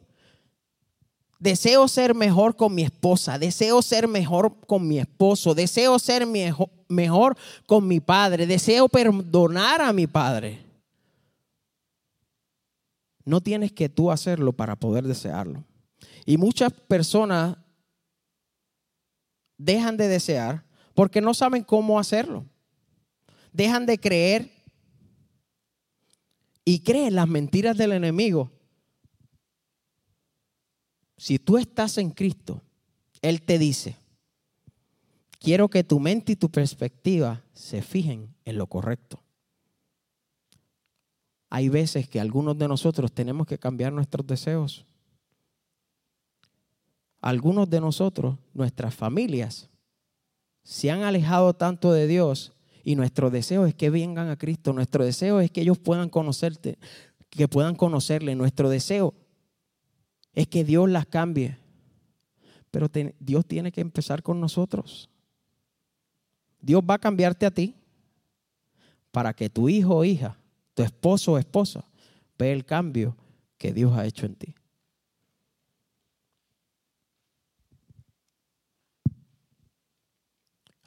Deseo 1.38 1.86
ser 1.86 2.16
mejor 2.16 2.56
con 2.56 2.74
mi 2.74 2.82
esposa, 2.82 3.38
deseo 3.38 3.80
ser 3.80 4.08
mejor 4.08 4.58
con 4.66 4.88
mi 4.88 4.98
esposo, 4.98 5.54
deseo 5.54 5.98
ser 6.00 6.26
mejor, 6.26 7.36
con 7.66 7.86
mi 7.86 8.00
padre, 8.00 8.46
deseo 8.46 8.88
perdonar 8.88 9.80
a 9.80 9.92
mi 9.92 10.08
padre. 10.08 10.64
No 13.24 13.40
tienes 13.40 13.70
que 13.70 13.88
tú 13.88 14.10
hacerlo 14.10 14.52
para 14.52 14.74
poder 14.74 15.04
desearlo. 15.04 15.62
Y 16.26 16.38
muchas 16.38 16.72
personas 16.72 17.56
dejan 19.56 19.96
de 19.96 20.08
desear 20.08 20.64
porque 20.94 21.20
no 21.20 21.34
saben 21.34 21.62
cómo 21.62 22.00
hacerlo. 22.00 22.44
Dejan 23.52 23.86
de 23.86 23.98
creer 23.98 24.50
y 26.68 26.80
creen 26.80 27.14
las 27.14 27.26
mentiras 27.26 27.78
del 27.78 27.92
enemigo 27.92 28.50
si 31.16 31.38
tú 31.38 31.56
estás 31.56 31.96
en 31.96 32.10
Cristo, 32.10 32.60
Él 33.22 33.40
te 33.40 33.58
dice, 33.58 33.96
quiero 35.38 35.70
que 35.70 35.82
tu 35.82 35.98
mente 35.98 36.32
y 36.32 36.36
tu 36.36 36.50
perspectiva 36.50 37.42
se 37.54 37.80
fijen 37.80 38.34
en 38.44 38.58
lo 38.58 38.66
correcto. 38.66 39.18
Hay 41.48 41.70
veces 41.70 42.06
que 42.06 42.20
algunos 42.20 42.58
de 42.58 42.68
nosotros 42.68 43.12
tenemos 43.12 43.46
que 43.46 43.56
cambiar 43.56 43.90
nuestros 43.94 44.26
deseos. 44.26 44.84
Algunos 47.22 47.70
de 47.70 47.80
nosotros, 47.80 48.36
nuestras 48.52 48.94
familias, 48.94 49.70
se 50.64 50.90
han 50.90 51.00
alejado 51.00 51.54
tanto 51.54 51.92
de 51.92 52.06
Dios 52.06 52.52
y 52.88 52.96
nuestro 52.96 53.28
deseo 53.28 53.66
es 53.66 53.74
que 53.74 53.90
vengan 53.90 54.30
a 54.30 54.38
Cristo. 54.38 54.72
Nuestro 54.72 55.04
deseo 55.04 55.40
es 55.40 55.50
que 55.50 55.60
ellos 55.60 55.76
puedan 55.76 56.08
conocerte, 56.08 56.78
que 57.28 57.46
puedan 57.46 57.76
conocerle. 57.76 58.34
Nuestro 58.34 58.70
deseo 58.70 59.12
es 60.32 60.46
que 60.46 60.64
Dios 60.64 60.88
las 60.88 61.04
cambie. 61.04 61.58
Pero 62.70 62.88
Dios 63.20 63.44
tiene 63.44 63.72
que 63.72 63.82
empezar 63.82 64.22
con 64.22 64.40
nosotros. 64.40 65.10
Dios 66.62 66.80
va 66.80 66.94
a 66.94 66.98
cambiarte 66.98 67.44
a 67.44 67.50
ti 67.50 67.74
para 69.10 69.34
que 69.34 69.50
tu 69.50 69.68
hijo 69.68 69.96
o 69.96 70.04
hija, 70.06 70.38
tu 70.72 70.82
esposo 70.82 71.32
o 71.32 71.38
esposa, 71.38 71.84
vea 72.38 72.54
el 72.54 72.64
cambio 72.64 73.18
que 73.58 73.74
Dios 73.74 73.92
ha 73.98 74.06
hecho 74.06 74.24
en 74.24 74.34
ti. 74.34 74.54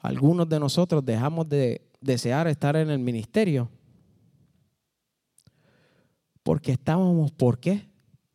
Algunos 0.02 0.48
de 0.48 0.60
nosotros 0.60 1.04
dejamos 1.04 1.48
de 1.48 1.88
desear 2.00 2.48
estar 2.48 2.76
en 2.76 2.90
el 2.90 2.98
ministerio 2.98 3.70
porque 6.42 6.72
estábamos, 6.72 7.30
¿por 7.30 7.58
qué? 7.58 7.88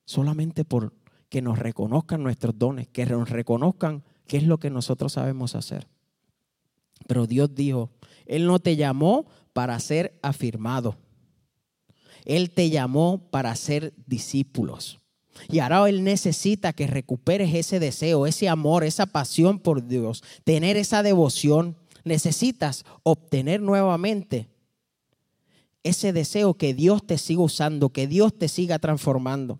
Solamente 0.06 0.64
por 0.64 0.94
que 1.30 1.42
nos 1.42 1.60
reconozcan 1.60 2.24
nuestros 2.24 2.58
dones, 2.58 2.88
que 2.88 3.06
nos 3.06 3.30
reconozcan 3.30 4.04
qué 4.28 4.38
es 4.38 4.44
lo 4.44 4.60
que 4.60 4.70
nosotros 4.70 5.14
sabemos 5.14 5.56
hacer. 5.56 5.88
Pero 7.06 7.28
Dios 7.28 7.54
dijo, 7.54 7.92
Él 8.26 8.48
no 8.48 8.60
te 8.60 8.78
llamó 8.78 9.26
para 9.52 9.78
ser 9.80 10.18
afirmado. 10.22 10.96
Él 12.24 12.52
te 12.52 12.70
llamó 12.70 13.30
para 13.30 13.54
ser 13.56 13.94
discípulos. 14.06 15.00
Y 15.50 15.60
ahora 15.60 15.88
Él 15.90 16.04
necesita 16.04 16.74
que 16.74 16.88
recuperes 16.88 17.54
ese 17.54 17.80
deseo, 17.80 18.28
ese 18.28 18.50
amor, 18.50 18.84
esa 18.84 19.06
pasión 19.06 19.60
por 19.60 19.88
Dios, 19.88 20.24
tener 20.44 20.78
esa 20.78 21.04
devoción. 21.04 21.76
Necesitas 22.04 22.86
obtener 23.04 23.62
nuevamente 23.62 24.48
ese 25.84 26.14
deseo 26.14 26.54
que 26.56 26.74
Dios 26.74 27.06
te 27.06 27.18
siga 27.18 27.42
usando, 27.42 27.90
que 27.90 28.08
Dios 28.08 28.38
te 28.38 28.48
siga 28.48 28.80
transformando. 28.80 29.60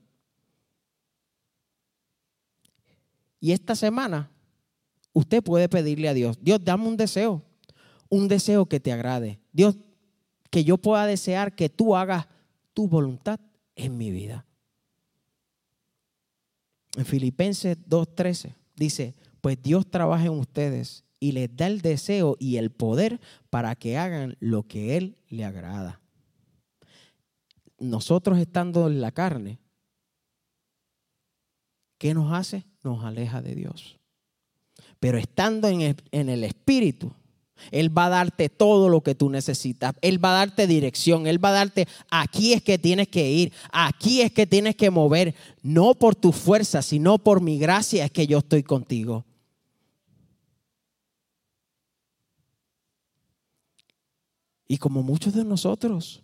Y 3.40 3.52
esta 3.52 3.76
semana 3.76 4.32
usted 5.14 5.44
puede 5.44 5.70
pedirle 5.70 6.10
a 6.10 6.14
Dios, 6.14 6.38
Dios, 6.42 6.64
dame 6.64 6.88
un 6.88 6.98
deseo, 6.98 7.44
un 8.10 8.28
deseo 8.28 8.66
que 8.66 8.80
te 8.80 8.92
agrade. 8.92 9.40
Dios, 9.52 9.76
que 10.50 10.64
yo 10.64 10.78
pueda 10.78 11.06
desear 11.06 11.56
que 11.56 11.70
tú 11.70 11.96
hagas 11.96 12.28
tu 12.74 12.88
voluntad 12.88 13.40
en 13.76 13.98
mi 13.98 14.12
vida. 14.12 14.47
En 16.98 17.06
Filipenses 17.06 17.78
2.13 17.88 18.56
dice, 18.76 19.14
pues 19.40 19.62
Dios 19.62 19.88
trabaja 19.88 20.26
en 20.26 20.32
ustedes 20.32 21.06
y 21.20 21.32
les 21.32 21.56
da 21.56 21.68
el 21.68 21.82
deseo 21.82 22.36
y 22.40 22.58
el 22.58 22.72
poder 22.72 23.22
para 23.52 23.76
que 23.76 24.00
hagan 24.00 24.36
lo 24.40 24.64
que 24.64 24.98
Él 24.98 25.16
le 25.30 25.46
agrada. 25.46 26.02
Nosotros 27.78 28.40
estando 28.40 28.88
en 28.88 29.00
la 29.00 29.12
carne, 29.12 29.60
¿qué 32.00 32.16
nos 32.16 32.34
hace? 32.34 32.66
Nos 32.84 33.04
aleja 33.04 33.44
de 33.44 33.54
Dios. 33.54 34.00
Pero 35.00 35.20
estando 35.20 35.68
en 35.68 36.30
el, 36.30 36.44
Espíritu, 36.44 37.14
Él 37.72 37.96
va 37.96 38.06
a 38.06 38.10
darte 38.10 38.50
todo 38.50 38.90
lo 38.90 39.02
que 39.02 39.16
tú 39.16 39.30
necesitas. 39.30 39.96
Él 40.02 40.24
va 40.24 40.32
a 40.32 40.46
darte 40.46 40.68
dirección. 40.68 41.28
Él 41.28 41.44
va 41.44 41.50
a 41.50 41.54
darte, 41.54 41.88
aquí 42.10 42.54
es 42.54 42.62
que 42.62 42.78
tienes 42.78 43.08
que 43.08 43.30
ir. 43.30 43.54
Aquí 43.72 44.22
es 44.22 44.32
que 44.32 44.48
tienes 44.48 44.76
que 44.76 44.90
mover. 44.90 45.36
No 45.62 45.96
por 45.96 46.16
tu 46.16 46.32
fuerza, 46.32 46.82
sino 46.82 47.18
por 47.18 47.42
mi 47.42 47.58
gracia 47.58 48.06
es 48.06 48.12
que 48.12 48.28
yo 48.28 48.40
estoy 48.40 48.64
contigo. 48.64 49.26
Y 54.68 54.78
como 54.78 55.02
muchos 55.02 55.34
de 55.34 55.46
nosotros, 55.46 56.24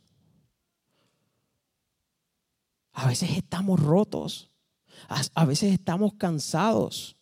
a 2.91 3.07
veces 3.07 3.31
estamos 3.31 3.79
rotos, 3.79 4.51
a 5.33 5.45
veces 5.45 5.73
estamos 5.73 6.13
cansados. 6.15 7.15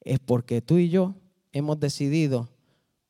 Es 0.00 0.18
porque 0.18 0.62
tú 0.62 0.78
y 0.78 0.88
yo 0.88 1.14
hemos 1.52 1.78
decidido 1.80 2.48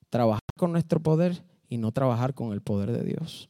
trabajar 0.09 0.42
con 0.56 0.73
nuestro 0.73 1.00
poder 1.00 1.42
y 1.68 1.78
no 1.78 1.92
trabajar 1.92 2.35
con 2.35 2.52
el 2.52 2.61
poder 2.61 2.92
de 2.92 3.04
Dios. 3.04 3.49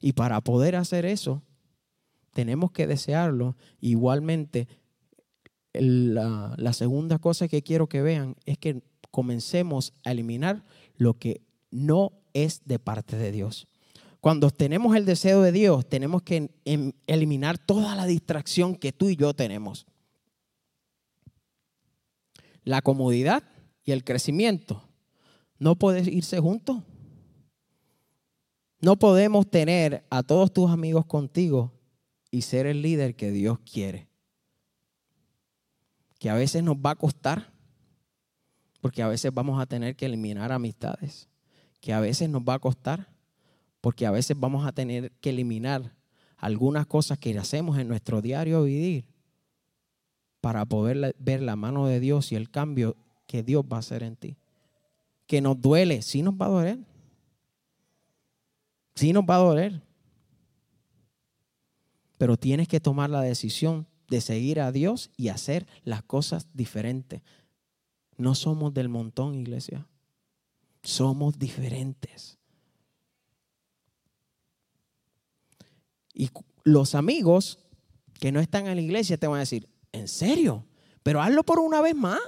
Y 0.00 0.12
para 0.12 0.40
poder 0.40 0.76
hacer 0.76 1.04
eso, 1.04 1.42
tenemos 2.32 2.70
que 2.70 2.86
desearlo. 2.86 3.56
Igualmente, 3.80 4.68
la, 5.72 6.72
segunda 6.72 7.18
cosa 7.18 7.48
que 7.48 7.62
quiero 7.62 7.88
que 7.88 8.02
vean 8.02 8.36
es 8.44 8.58
que 8.58 8.82
comencemos 9.10 9.92
a 10.04 10.12
eliminar 10.12 10.64
lo 10.96 11.14
que 11.14 11.42
no 11.70 12.12
es 12.32 12.62
de 12.64 12.78
parte 12.78 13.16
de 13.16 13.32
Dios. 13.32 13.66
Cuando 14.20 14.50
tenemos 14.50 14.96
el 14.96 15.04
deseo 15.04 15.42
de 15.42 15.52
Dios, 15.52 15.88
tenemos 15.88 16.22
que 16.22 16.50
em, 16.64 16.92
eliminar 17.06 17.58
toda 17.58 17.94
la 17.94 18.06
distracción 18.06 18.74
que 18.74 18.92
tú 18.92 19.08
y 19.08 19.16
yo 19.16 19.34
tenemos. 19.34 19.86
La 22.64 22.82
comodidad 22.82 23.42
y 23.84 23.92
el 23.92 24.04
crecimiento 24.04 24.82
no 25.58 25.76
pueden 25.76 26.12
irse 26.12 26.38
juntos. 26.40 26.82
No 28.80 28.96
podemos 28.96 29.50
tener 29.50 30.04
a 30.08 30.22
todos 30.22 30.52
tus 30.52 30.70
amigos 30.70 31.06
contigo 31.06 31.72
y 32.30 32.42
ser 32.42 32.66
el 32.66 32.82
líder 32.82 33.16
que 33.16 33.30
Dios 33.30 33.58
quiere. 33.60 34.08
Que 36.18 36.30
a 36.30 36.34
veces 36.34 36.62
nos 36.62 36.76
va 36.76 36.90
a 36.90 36.96
costar, 36.96 37.52
porque 38.80 39.02
a 39.02 39.08
veces 39.08 39.32
vamos 39.34 39.60
a 39.60 39.66
tener 39.66 39.96
que 39.96 40.06
eliminar 40.06 40.52
amistades, 40.52 41.28
que 41.80 41.92
a 41.92 42.00
veces 42.00 42.28
nos 42.28 42.42
va 42.42 42.54
a 42.54 42.58
costar, 42.58 43.08
porque 43.80 44.06
a 44.06 44.10
veces 44.10 44.38
vamos 44.38 44.66
a 44.66 44.72
tener 44.72 45.10
que 45.20 45.30
eliminar 45.30 45.94
algunas 46.36 46.86
cosas 46.86 47.18
que 47.18 47.36
hacemos 47.36 47.78
en 47.78 47.88
nuestro 47.88 48.22
diario 48.22 48.62
vivir 48.62 49.06
para 50.40 50.64
poder 50.64 51.14
ver 51.18 51.42
la 51.42 51.56
mano 51.56 51.86
de 51.86 52.00
Dios 52.00 52.32
y 52.32 52.36
el 52.36 52.50
cambio 52.50 52.96
que 53.26 53.42
Dios 53.42 53.64
va 53.64 53.76
a 53.76 53.80
hacer 53.80 54.02
en 54.02 54.16
ti. 54.16 54.36
Que 55.26 55.40
nos 55.40 55.60
duele, 55.60 56.02
sí 56.02 56.22
nos 56.22 56.34
va 56.34 56.46
a 56.46 56.50
doler. 56.50 56.78
Sí 58.94 59.12
nos 59.12 59.24
va 59.24 59.36
a 59.36 59.38
doler. 59.38 59.82
Pero 62.16 62.36
tienes 62.36 62.66
que 62.68 62.80
tomar 62.80 63.10
la 63.10 63.20
decisión 63.20 63.86
de 64.08 64.20
seguir 64.20 64.60
a 64.60 64.72
Dios 64.72 65.10
y 65.16 65.28
hacer 65.28 65.66
las 65.84 66.02
cosas 66.02 66.48
diferentes. 66.54 67.22
No 68.16 68.34
somos 68.34 68.74
del 68.74 68.88
montón, 68.88 69.34
iglesia. 69.34 69.86
Somos 70.82 71.38
diferentes. 71.38 72.38
Y 76.14 76.30
los 76.64 76.94
amigos 76.94 77.58
que 78.18 78.32
no 78.32 78.40
están 78.40 78.66
en 78.66 78.74
la 78.74 78.82
iglesia 78.82 79.16
te 79.18 79.26
van 79.28 79.36
a 79.36 79.40
decir, 79.40 79.68
¿en 79.92 80.08
serio? 80.08 80.66
Pero 81.02 81.20
hazlo 81.20 81.42
por 81.42 81.58
una 81.60 81.80
vez 81.80 81.94
más. 81.94 82.20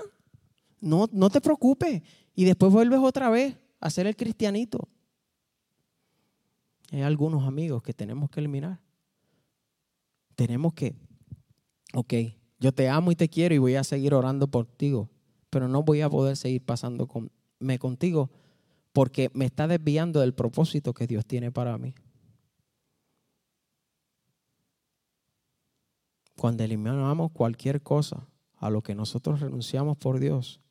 No, 0.80 1.08
no 1.12 1.30
te 1.30 1.40
preocupes. 1.40 2.02
Y 2.34 2.44
después 2.44 2.72
vuelves 2.72 3.00
otra 3.00 3.28
vez 3.28 3.56
a 3.80 3.90
ser 3.90 4.06
el 4.06 4.16
cristianito. 4.16 4.88
Hay 6.92 7.02
algunos 7.02 7.44
amigos 7.46 7.82
que 7.82 7.92
tenemos 7.92 8.30
que 8.30 8.40
eliminar. 8.40 8.80
Tenemos 10.34 10.72
que, 10.72 10.94
ok, 11.94 12.14
yo 12.58 12.72
te 12.72 12.88
amo 12.88 13.12
y 13.12 13.16
te 13.16 13.28
quiero 13.28 13.54
y 13.54 13.58
voy 13.58 13.74
a 13.74 13.84
seguir 13.84 14.14
orando 14.14 14.48
por 14.48 14.66
ti, 14.66 14.92
pero 15.50 15.68
no 15.68 15.82
voy 15.82 16.00
a 16.00 16.10
poder 16.10 16.36
seguir 16.36 16.64
pasando 16.64 17.06
contigo 17.78 18.30
porque 18.92 19.30
me 19.34 19.44
está 19.44 19.68
desviando 19.68 20.20
del 20.20 20.34
propósito 20.34 20.94
que 20.94 21.06
Dios 21.06 21.24
tiene 21.26 21.52
para 21.52 21.78
mí. 21.78 21.94
Cuando 26.40 26.64
eliminamos 26.64 27.32
cualquier 27.32 27.82
cosa 27.82 28.26
a 28.56 28.70
lo 28.70 28.80
que 28.80 28.94
nosotros 28.94 29.40
renunciamos 29.40 29.98
por 29.98 30.18
Dios, 30.18 30.62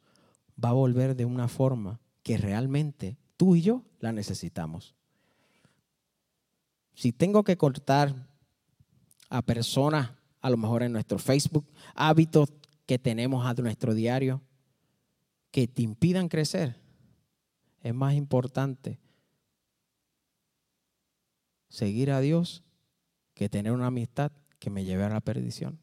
va 0.57 0.69
a 0.69 0.73
volver 0.73 1.15
de 1.15 1.25
una 1.25 1.47
forma 1.47 1.99
que 2.23 2.39
realmente 2.39 3.19
tú 3.37 3.55
y 3.55 3.61
yo 3.61 3.83
la 3.99 4.11
necesitamos. 4.11 4.95
Si 6.95 7.11
tengo 7.11 7.43
que 7.43 7.55
cortar 7.55 8.15
a 9.29 9.43
personas, 9.43 10.09
a 10.41 10.49
lo 10.49 10.57
mejor 10.57 10.81
en 10.81 10.91
nuestro 10.91 11.19
Facebook, 11.19 11.67
hábitos 11.93 12.51
que 12.87 12.97
tenemos 12.97 13.45
a 13.45 13.53
nuestro 13.53 13.93
diario, 13.93 14.41
que 15.51 15.67
te 15.67 15.83
impidan 15.83 16.29
crecer, 16.29 16.81
es 17.83 17.93
más 17.93 18.15
importante 18.15 18.99
seguir 21.67 22.09
a 22.09 22.21
Dios 22.21 22.63
que 23.35 23.49
tener 23.49 23.71
una 23.71 23.85
amistad 23.85 24.31
que 24.59 24.69
me 24.69 24.83
lleve 24.85 25.03
a 25.03 25.09
la 25.09 25.21
perdición. 25.21 25.79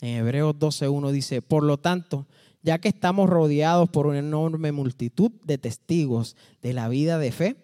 En 0.00 0.16
Hebreos 0.16 0.54
12.1 0.56 1.10
dice, 1.10 1.42
por 1.42 1.62
lo 1.62 1.78
tanto, 1.78 2.26
ya 2.62 2.78
que 2.78 2.88
estamos 2.88 3.28
rodeados 3.28 3.88
por 3.88 4.06
una 4.06 4.18
enorme 4.18 4.72
multitud 4.72 5.30
de 5.44 5.58
testigos 5.58 6.36
de 6.62 6.72
la 6.72 6.88
vida 6.88 7.18
de 7.18 7.32
fe, 7.32 7.56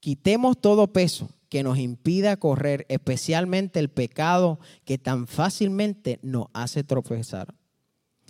quitemos 0.00 0.60
todo 0.60 0.92
peso 0.92 1.28
que 1.48 1.62
nos 1.62 1.78
impida 1.78 2.38
correr, 2.38 2.86
especialmente 2.88 3.78
el 3.78 3.90
pecado 3.90 4.58
que 4.84 4.96
tan 4.96 5.26
fácilmente 5.26 6.18
nos 6.22 6.46
hace 6.54 6.82
tropezar. 6.82 7.54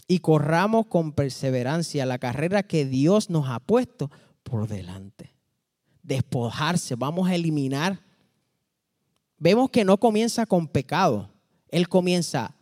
Y 0.09 0.19
corramos 0.19 0.87
con 0.87 1.13
perseverancia 1.13 2.05
la 2.05 2.19
carrera 2.19 2.65
que 2.65 2.85
Dios 2.85 3.31
nos 3.31 3.49
ha 3.49 3.61
puesto 3.61 4.11
por 4.43 4.67
delante. 4.67 5.35
Despojarse, 6.03 6.97
vamos 6.97 7.29
a 7.29 7.37
eliminar 7.37 8.01
vemos 9.43 9.71
que 9.71 9.85
no 9.85 9.99
comienza 9.99 10.47
con 10.47 10.69
pecado, 10.69 11.29
Él 11.69 11.89
comienza 11.89 12.55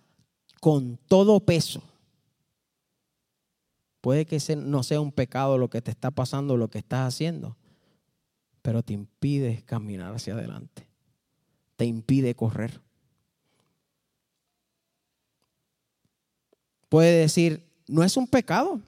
con 0.61 0.97
todo 1.09 1.38
peso. 1.40 1.83
Puede 4.01 4.25
que 4.25 4.38
no 4.57 4.83
sea 4.83 4.99
un 5.03 5.12
pecado 5.12 5.59
lo 5.59 5.69
que 5.69 5.83
te 5.83 5.90
está 5.90 6.11
pasando, 6.11 6.57
lo 6.57 6.69
que 6.69 6.79
estás 6.79 7.07
haciendo, 7.07 7.59
pero 8.62 8.83
te 8.83 8.95
impide 8.95 9.62
caminar 9.66 10.14
hacia 10.14 10.33
adelante, 10.33 10.88
te 11.77 11.85
impide 11.85 12.35
correr. 12.35 12.81
Puede 16.88 17.12
decir, 17.12 17.71
no 17.88 18.03
es 18.05 18.16
un 18.16 18.27
pecado 18.27 18.81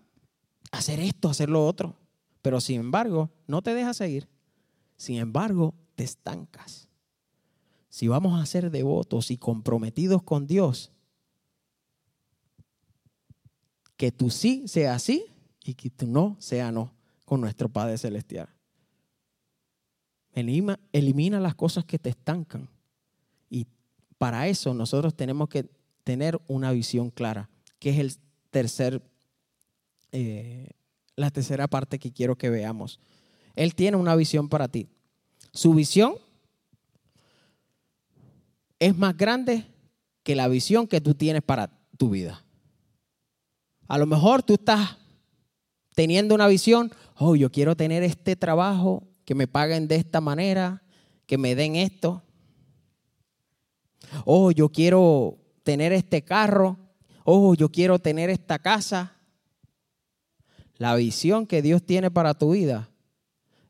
hacer 0.71 0.99
esto, 0.99 1.29
hacer 1.29 1.51
lo 1.51 1.67
otro, 1.67 1.95
pero 2.41 2.59
sin 2.59 2.81
embargo, 2.81 3.29
no 3.47 3.61
te 3.61 3.75
deja 3.75 3.93
seguir. 3.93 4.29
Sin 4.97 5.17
embargo, 5.17 5.75
te 5.95 6.05
estancas 6.05 6.89
si 7.93 8.09
vamos 8.09 8.41
a 8.41 8.47
ser 8.47 8.71
devotos 8.71 9.31
y 9.31 9.37
comprometidos 9.37 10.23
con 10.23 10.47
Dios, 10.47 10.91
que 13.99 14.11
tu 14.11 14.31
sí 14.31 14.67
sea 14.67 14.99
sí 14.99 15.27
y 15.63 15.75
que 15.75 15.91
tu 15.91 16.07
no 16.07 16.39
sea 16.39 16.73
no 16.73 16.95
con 17.27 17.43
nuestro 17.43 17.69
Padre 17.69 17.99
Celestial. 17.99 18.49
Elimina, 20.33 20.81
elimina 20.95 21.39
las 21.39 21.55
cosas 21.55 21.85
que 21.85 21.99
te 21.99 22.09
estancan. 22.09 22.71
Y 23.51 23.67
para 24.17 24.49
eso 24.49 24.73
nosotros 24.73 25.15
tenemos 25.15 25.51
que 25.51 25.69
tener 26.03 26.41
una 26.49 26.73
visión 26.73 27.11
clara, 27.11 27.51
que 27.79 27.91
es 27.91 27.99
el 27.99 28.17
tercer, 28.51 29.03
eh, 30.13 30.71
la 31.15 31.31
tercera 31.31 31.69
parte 31.69 31.99
que 31.99 32.11
quiero 32.11 32.37
que 32.37 32.49
veamos. 32.49 33.01
Él 33.55 33.75
tiene 33.75 33.99
una 33.99 34.17
visión 34.17 34.49
para 34.49 34.69
ti. 34.69 34.89
Su 35.53 35.75
visión 35.75 36.15
es 38.83 38.99
más 38.99 39.17
grande 39.17 39.65
que 40.25 40.35
la 40.35 40.49
visión 40.49 40.89
que 40.89 41.01
tú 41.01 41.15
tienes 41.15 41.43
para 41.43 41.71
tu 41.97 42.11
vida. 42.11 42.45
A 43.87 43.97
lo 43.97 44.07
mejor 44.07 44.43
tú 44.43 44.55
estás 44.55 44.97
teniendo 45.95 46.35
una 46.35 46.49
visión, 46.49 46.91
oh, 47.17 47.37
yo 47.37 47.53
quiero 47.53 47.77
tener 47.77 48.03
este 48.03 48.35
trabajo, 48.35 49.07
que 49.25 49.37
me 49.37 49.47
paguen 49.47 49.87
de 49.87 49.95
esta 49.95 50.21
manera, 50.21 50.83
que 51.27 51.39
me 51.39 51.55
den 51.55 51.77
esto. 51.77 52.25
Oh, 54.25 54.51
yo 54.51 54.71
quiero 54.71 55.39
tener 55.63 55.93
este 55.93 56.25
carro, 56.25 56.77
oh, 57.23 57.55
yo 57.55 57.69
quiero 57.69 58.01
tener 58.01 58.31
esta 58.31 58.59
casa. 58.59 59.17
La 60.77 60.97
visión 60.97 61.47
que 61.47 61.63
Dios 61.63 61.87
tiene 61.87 62.11
para 62.11 62.35
tu 62.35 62.51
vida 62.51 62.91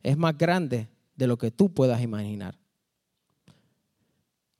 es 0.02 0.16
más 0.16 0.38
grande 0.38 0.88
de 1.16 1.26
lo 1.26 1.36
que 1.36 1.50
tú 1.50 1.74
puedas 1.74 2.00
imaginar. 2.00 2.61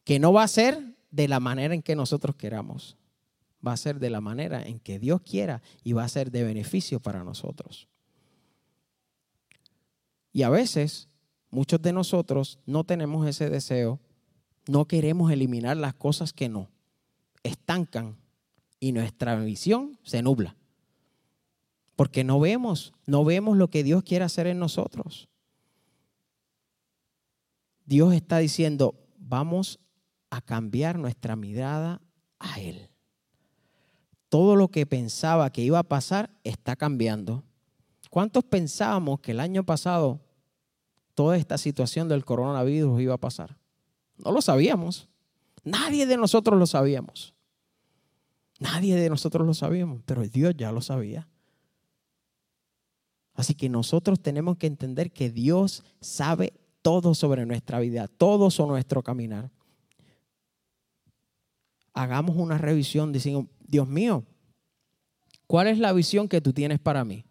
Que 0.05 0.19
no 0.19 0.33
va 0.33 0.43
a 0.43 0.49
ser 0.49 0.97
de 1.11 1.29
la 1.29 1.41
manera 1.41 1.75
en 1.75 1.83
que 1.83 1.97
nosotros 1.97 2.37
queramos. 2.37 2.97
Va 3.65 3.73
a 3.73 3.77
ser 3.77 4.01
de 4.01 4.11
la 4.11 4.21
manera 4.21 4.63
en 4.63 4.81
que 4.81 4.99
Dios 4.99 5.21
quiera 5.21 5.63
y 5.85 5.93
va 5.93 6.05
a 6.05 6.09
ser 6.09 6.31
de 6.31 6.43
beneficio 6.43 7.01
para 7.01 7.23
nosotros. 7.23 7.89
Y 10.33 10.43
a 10.43 10.51
veces 10.51 11.09
muchos 11.51 11.81
de 11.83 11.93
nosotros 11.93 12.59
no 12.67 12.85
tenemos 12.85 13.27
ese 13.27 13.51
deseo, 13.51 14.01
no 14.67 14.87
queremos 14.87 15.31
eliminar 15.31 15.77
las 15.77 15.95
cosas 15.95 16.33
que 16.33 16.49
no 16.49 16.71
estancan 17.43 18.17
y 18.81 18.93
nuestra 18.93 19.37
visión 19.37 19.99
se 20.03 20.23
nubla. 20.23 20.57
Porque 21.95 22.25
no 22.25 22.41
vemos, 22.41 22.93
no 23.07 23.25
vemos 23.25 23.57
lo 23.57 23.69
que 23.69 23.85
Dios 23.85 24.03
quiere 24.03 24.25
hacer 24.25 24.47
en 24.47 24.59
nosotros. 24.59 25.29
Dios 27.85 28.15
está 28.15 28.39
diciendo, 28.39 28.95
vamos 29.19 29.79
a 30.33 30.41
cambiar 30.41 30.99
nuestra 30.99 31.37
mirada 31.37 32.01
a 32.39 32.59
Él. 32.59 32.89
Todo 34.31 34.57
lo 34.57 34.69
que 34.69 34.87
pensaba 34.87 35.53
que 35.53 35.61
iba 35.61 35.79
a 35.79 35.83
pasar 35.83 36.31
está 36.43 36.75
cambiando. 36.75 37.45
¿Cuántos 38.09 38.43
pensábamos 38.43 39.21
que 39.21 39.33
el 39.33 39.41
año 39.41 39.63
pasado 39.63 40.23
toda 41.15 41.37
esta 41.37 41.59
situación 41.59 42.09
del 42.09 42.25
coronavirus 42.25 43.03
iba 43.03 43.13
a 43.13 43.21
pasar? 43.21 43.59
No 44.17 44.33
lo 44.33 44.41
sabíamos. 44.41 45.07
Nadie 45.65 46.07
de 46.07 46.17
nosotros 46.17 46.59
lo 46.59 46.67
sabíamos. 46.67 47.35
Nadie 48.59 48.97
de 48.97 49.11
nosotros 49.11 49.47
lo 49.47 49.53
sabíamos, 49.53 50.01
pero 50.07 50.23
Dios 50.23 50.55
ya 50.57 50.73
lo 50.73 50.81
sabía. 50.81 51.29
Así 53.35 53.55
que 53.55 53.69
nosotros 53.69 54.23
tenemos 54.23 54.57
que 54.57 54.67
entender 54.67 55.13
que 55.13 55.29
Dios 55.29 55.85
sabe 56.01 56.55
todo 56.81 57.15
sobre 57.15 57.45
nuestra 57.45 57.81
vida, 57.81 58.09
todo 58.09 58.51
sobre 58.51 58.73
nuestro 58.73 59.03
caminar. 59.03 59.51
Hagamos 61.93 62.37
una 62.37 62.59
revisión 62.59 63.13
diciendo, 63.13 63.49
Dios 63.61 63.89
mío, 63.89 64.25
¿cuál 65.47 65.67
es 65.67 65.79
la 65.79 65.93
visión 65.93 66.29
que 66.29 66.41
tú 66.41 66.53
tienes 66.53 66.79
para 66.79 67.05
mí? 67.05 67.25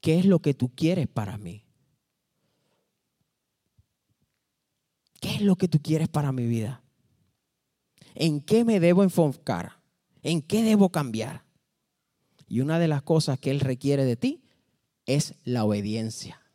¿Qué 0.00 0.18
es 0.18 0.26
lo 0.26 0.40
que 0.40 0.54
tú 0.54 0.74
quieres 0.74 1.08
para 1.08 1.38
mí? 1.38 1.64
¿Qué 5.20 5.34
es 5.34 5.40
lo 5.40 5.56
que 5.56 5.68
tú 5.68 5.80
quieres 5.80 6.08
para 6.08 6.32
mi 6.32 6.46
vida? 6.46 6.82
¿En 8.14 8.40
qué 8.40 8.64
me 8.64 8.80
debo 8.80 9.02
enfocar? 9.02 9.80
¿En 10.22 10.42
qué 10.42 10.62
debo 10.62 10.90
cambiar? 10.90 11.44
Y 12.48 12.60
una 12.60 12.78
de 12.78 12.88
las 12.88 13.02
cosas 13.02 13.38
que 13.38 13.50
Él 13.50 13.60
requiere 13.60 14.04
de 14.04 14.16
ti 14.16 14.42
es 15.06 15.34
la 15.44 15.64
obediencia 15.64 16.46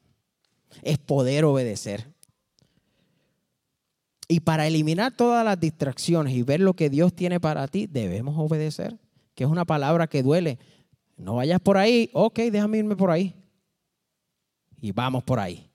es 0.82 0.98
poder 0.98 1.46
obedecer. 1.46 2.14
Y 4.32 4.40
para 4.40 4.66
eliminar 4.66 5.12
todas 5.12 5.44
las 5.44 5.60
distracciones 5.60 6.34
y 6.34 6.42
ver 6.42 6.62
lo 6.62 6.74
que 6.74 6.90
Dios 6.90 7.14
tiene 7.14 7.42
para 7.42 7.68
ti, 7.68 7.86
debemos 7.86 8.36
obedecer, 8.38 8.98
que 9.36 9.44
es 9.44 9.50
una 9.50 9.66
palabra 9.66 10.08
que 10.08 10.24
duele. 10.24 10.58
No 11.18 11.36
vayas 11.36 11.60
por 11.60 11.78
ahí, 11.78 12.10
ok, 12.14 12.40
déjame 12.50 12.78
irme 12.78 12.96
por 12.96 13.12
ahí. 13.12 13.36
Y 14.80 14.94
vamos 14.94 15.26
por 15.26 15.38
ahí. 15.38 15.70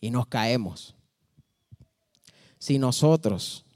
Y 0.00 0.10
nos 0.10 0.26
caemos. 0.28 0.96
Si 2.58 2.78
nosotros 2.78 3.66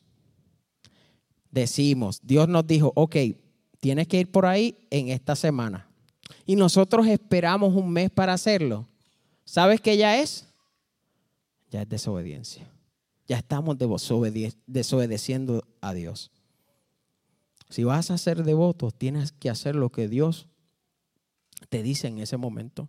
decimos, 1.51 2.19
Dios 2.23 2.49
nos 2.49 2.67
dijo, 2.67 2.93
ok, 2.97 3.17
tienes 3.79 4.09
que 4.09 4.21
ir 4.21 4.33
por 4.33 4.47
ahí 4.47 4.89
en 4.89 5.11
esta 5.11 5.37
semana. 5.37 5.87
Y 6.47 6.57
nosotros 6.57 7.07
esperamos 7.09 7.75
un 7.75 7.91
mes 7.93 8.11
para 8.11 8.33
hacerlo. 8.33 8.89
¿Sabes 9.45 9.83
qué 9.83 9.99
ya 9.99 10.19
es? 10.19 10.49
ya 11.75 11.83
es 11.83 11.89
desobediencia. 11.91 12.74
Ya 13.27 13.39
estamos 13.39 13.79
desobedeciendo 14.67 15.67
a 15.81 15.95
Dios. 15.95 16.31
Si 17.71 17.85
vas 17.85 18.11
a 18.11 18.19
ser 18.19 18.45
devoto, 18.45 18.91
tienes 18.91 19.33
que 19.33 19.49
hacer 19.49 19.75
lo 19.75 19.91
que 19.91 20.09
Dios 20.09 20.47
te 21.71 21.83
dice 21.83 22.09
en 22.09 22.19
ese 22.19 22.37
momento. 22.37 22.89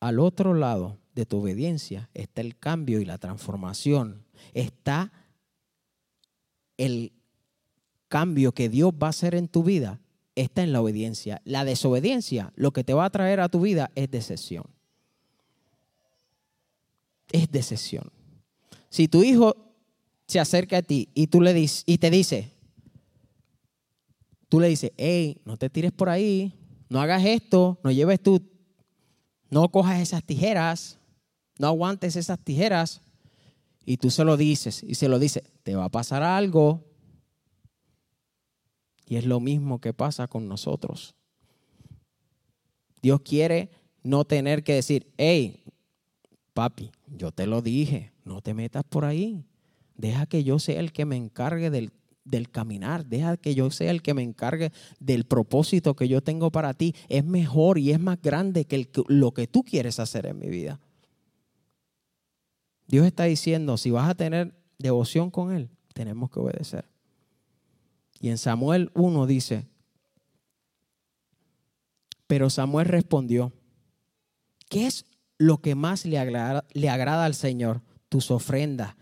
Al 0.00 0.18
otro 0.18 0.54
lado 0.54 0.98
de 1.14 1.26
tu 1.26 1.38
obediencia 1.38 2.10
está 2.14 2.40
el 2.40 2.58
cambio 2.58 3.00
y 3.00 3.04
la 3.04 3.18
transformación. 3.18 4.24
Está 4.52 5.12
el 6.76 7.12
cambio 8.08 8.52
que 8.52 8.68
Dios 8.68 8.92
va 8.92 9.08
a 9.08 9.10
hacer 9.10 9.34
en 9.34 9.48
tu 9.48 9.62
vida. 9.62 10.00
Está 10.34 10.62
en 10.62 10.72
la 10.72 10.80
obediencia. 10.80 11.40
La 11.44 11.64
desobediencia 11.64 12.52
lo 12.56 12.72
que 12.72 12.84
te 12.84 12.94
va 12.94 13.04
a 13.04 13.10
traer 13.10 13.40
a 13.40 13.48
tu 13.48 13.60
vida 13.60 13.90
es 13.94 14.10
decepción 14.10 14.77
es 17.32 17.50
decisión. 17.50 18.10
Si 18.90 19.08
tu 19.08 19.22
hijo 19.22 19.56
se 20.26 20.40
acerca 20.40 20.78
a 20.78 20.82
ti 20.82 21.08
y 21.14 21.26
tú 21.26 21.40
le 21.40 21.54
dices 21.54 21.84
y 21.86 21.98
te 21.98 22.10
dice, 22.10 22.52
tú 24.48 24.60
le 24.60 24.68
dices, 24.68 24.92
hey, 24.96 25.40
no 25.44 25.56
te 25.56 25.70
tires 25.70 25.92
por 25.92 26.08
ahí, 26.08 26.54
no 26.88 27.00
hagas 27.00 27.24
esto, 27.24 27.78
no 27.82 27.90
lleves 27.90 28.22
tú, 28.22 28.42
no 29.50 29.70
cojas 29.70 30.00
esas 30.00 30.24
tijeras, 30.24 30.98
no 31.58 31.66
aguantes 31.66 32.16
esas 32.16 32.38
tijeras, 32.38 33.02
y 33.88 33.96
tú 33.96 34.10
se 34.10 34.22
lo 34.22 34.36
dices 34.36 34.82
y 34.82 34.96
se 34.96 35.08
lo 35.08 35.18
dice, 35.18 35.42
te 35.62 35.74
va 35.74 35.84
a 35.84 35.88
pasar 35.88 36.22
algo. 36.22 36.84
Y 39.06 39.16
es 39.16 39.24
lo 39.24 39.40
mismo 39.40 39.80
que 39.80 39.94
pasa 39.94 40.28
con 40.28 40.46
nosotros. 40.46 41.14
Dios 43.00 43.22
quiere 43.22 43.70
no 44.02 44.26
tener 44.26 44.62
que 44.62 44.74
decir, 44.74 45.10
hey, 45.16 45.57
papi, 46.58 46.90
yo 47.06 47.30
te 47.30 47.46
lo 47.46 47.62
dije, 47.62 48.10
no 48.24 48.40
te 48.42 48.52
metas 48.52 48.82
por 48.82 49.04
ahí. 49.04 49.44
Deja 49.94 50.26
que 50.26 50.42
yo 50.42 50.58
sea 50.58 50.80
el 50.80 50.90
que 50.90 51.04
me 51.04 51.14
encargue 51.14 51.70
del, 51.70 51.92
caminar. 52.50 53.06
Deja 53.06 53.36
que 53.36 53.54
yo 53.54 53.70
sea 53.70 53.92
el 53.92 54.02
que 54.02 54.12
me 54.12 54.24
encargue 54.24 54.72
del 54.98 55.24
propósito 55.24 55.94
que 55.94 56.08
yo 56.08 56.20
tengo 56.20 56.50
para 56.50 56.74
ti. 56.74 56.96
Es 57.08 57.24
mejor 57.24 57.78
y 57.78 57.92
es 57.92 58.00
más 58.00 58.20
grande 58.20 58.64
que 58.64 58.90
lo 59.06 59.30
que 59.30 59.46
tú 59.46 59.62
quieres 59.62 60.00
hacer 60.00 60.26
en 60.26 60.40
mi 60.40 60.48
vida. 60.48 60.80
Dios 62.88 63.06
está 63.06 63.22
diciendo, 63.22 63.76
si 63.76 63.92
vas 63.92 64.10
a 64.10 64.16
tener 64.16 64.52
devoción 64.78 65.30
con 65.30 65.52
Él, 65.52 65.70
tenemos 65.94 66.28
que 66.28 66.40
obedecer. 66.40 66.86
Y 68.18 68.30
en 68.30 68.38
Samuel 68.38 68.90
1 68.94 69.26
dice, 69.26 69.68
pero 72.26 72.50
Samuel 72.50 72.88
respondió, 72.88 73.52
¿qué 74.68 74.88
es 74.88 75.04
lo 75.38 75.60
que 75.60 75.74
más 75.74 76.04
le 76.04 76.18
agrada, 76.18 76.64
le 76.72 76.90
agrada 76.90 77.24
al 77.24 77.34
Señor, 77.34 77.82
tus 78.08 78.30
ofrendas 78.30 78.96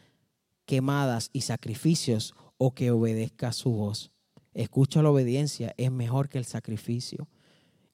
quemadas 0.66 1.30
y 1.32 1.42
sacrificios, 1.42 2.34
o 2.58 2.74
que 2.74 2.90
obedezca 2.90 3.52
su 3.52 3.70
voz. 3.70 4.12
Escucha 4.54 5.02
la 5.02 5.10
obediencia, 5.10 5.74
es 5.76 5.90
mejor 5.90 6.28
que 6.28 6.38
el 6.38 6.44
sacrificio. 6.44 7.28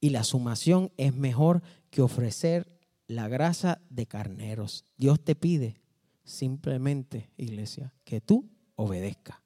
Y 0.00 0.10
la 0.10 0.24
sumación 0.24 0.92
es 0.96 1.14
mejor 1.14 1.62
que 1.90 2.02
ofrecer 2.02 2.78
la 3.06 3.28
grasa 3.28 3.80
de 3.90 4.06
carneros. 4.06 4.84
Dios 4.96 5.22
te 5.22 5.34
pide 5.34 5.80
simplemente, 6.24 7.30
iglesia, 7.36 7.92
que 8.04 8.20
tú 8.20 8.48
obedezcas. 8.76 9.38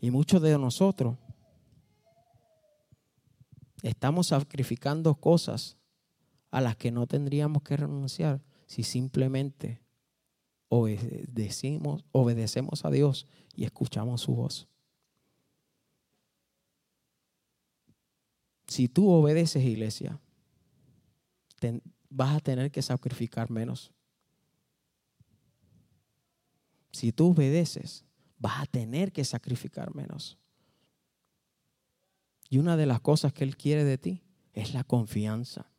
Y 0.00 0.10
muchos 0.10 0.42
de 0.42 0.58
nosotros 0.58 1.16
estamos 3.82 4.28
sacrificando 4.28 5.14
cosas 5.14 5.76
a 6.50 6.60
las 6.60 6.76
que 6.76 6.90
no 6.90 7.06
tendríamos 7.06 7.62
que 7.62 7.76
renunciar 7.76 8.42
si 8.66 8.82
simplemente 8.82 9.80
obedecemos, 10.68 12.04
obedecemos 12.12 12.84
a 12.84 12.90
Dios 12.90 13.26
y 13.54 13.64
escuchamos 13.64 14.22
su 14.22 14.34
voz. 14.34 14.68
Si 18.66 18.88
tú 18.88 19.08
obedeces, 19.08 19.64
iglesia, 19.64 20.20
vas 22.10 22.36
a 22.36 22.40
tener 22.40 22.70
que 22.70 22.82
sacrificar 22.82 23.50
menos. 23.50 23.92
Si 26.90 27.12
tú 27.12 27.30
obedeces, 27.30 28.04
vas 28.38 28.62
a 28.62 28.66
tener 28.66 29.12
que 29.12 29.24
sacrificar 29.24 29.94
menos. 29.94 30.38
Y 32.48 32.58
una 32.58 32.76
de 32.76 32.86
las 32.86 33.00
cosas 33.00 33.32
que 33.32 33.44
Él 33.44 33.56
quiere 33.56 33.84
de 33.84 33.98
ti 33.98 34.22
es 34.52 34.74
la 34.74 34.82
confianza 34.82 35.70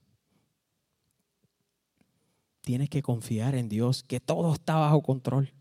tienes 2.67 2.89
que 2.89 3.01
confiar 3.01 3.55
en 3.55 3.69
Dios, 3.69 4.03
que 4.03 4.19
todo 4.19 4.53
está 4.53 4.75
bajo 4.75 5.01
control. 5.01 5.53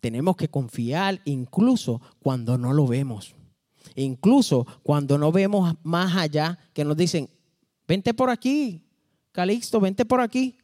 Tenemos 0.00 0.36
que 0.36 0.48
confiar 0.48 1.20
incluso 1.24 2.00
cuando 2.20 2.56
no 2.56 2.72
lo 2.72 2.86
vemos. 2.86 3.34
Incluso 3.96 4.68
cuando 4.84 5.18
no 5.18 5.32
vemos 5.32 5.74
más 5.82 6.14
allá, 6.16 6.60
que 6.72 6.84
nos 6.84 6.96
dicen, 6.96 7.28
vente 7.88 8.14
por 8.14 8.30
aquí, 8.30 8.86
Calixto, 9.32 9.80
vente 9.80 10.04
por 10.04 10.20
aquí. 10.20 10.56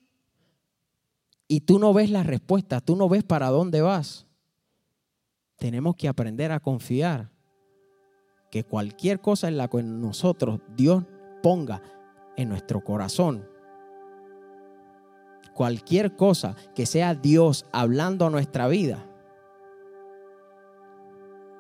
y 1.49 1.63
tú 1.63 1.81
no 1.81 1.93
ves 1.93 2.09
la 2.09 2.23
respuesta, 2.23 2.81
tú 2.81 2.95
no 2.95 3.09
ves 3.09 3.25
para 3.25 3.49
dónde 3.49 3.81
vas, 3.83 4.27
tenemos 5.57 5.97
que 5.97 6.07
aprender 6.07 6.53
a 6.53 6.61
confiar 6.61 7.33
que 8.49 8.63
cualquier 8.63 9.21
cosa 9.21 9.49
en 9.49 9.57
la 9.57 9.67
que 9.67 9.83
nosotros 9.83 10.61
Dios 10.77 11.03
ponga 11.43 11.83
en 12.37 12.49
nuestro 12.49 12.85
corazón, 12.85 13.52
cualquier 15.55 16.17
cosa 16.17 16.57
que 16.75 16.87
sea 16.87 17.15
Dios 17.15 17.67
hablando 17.73 18.27
a 18.27 18.31
nuestra 18.31 18.69
vida, 18.69 19.07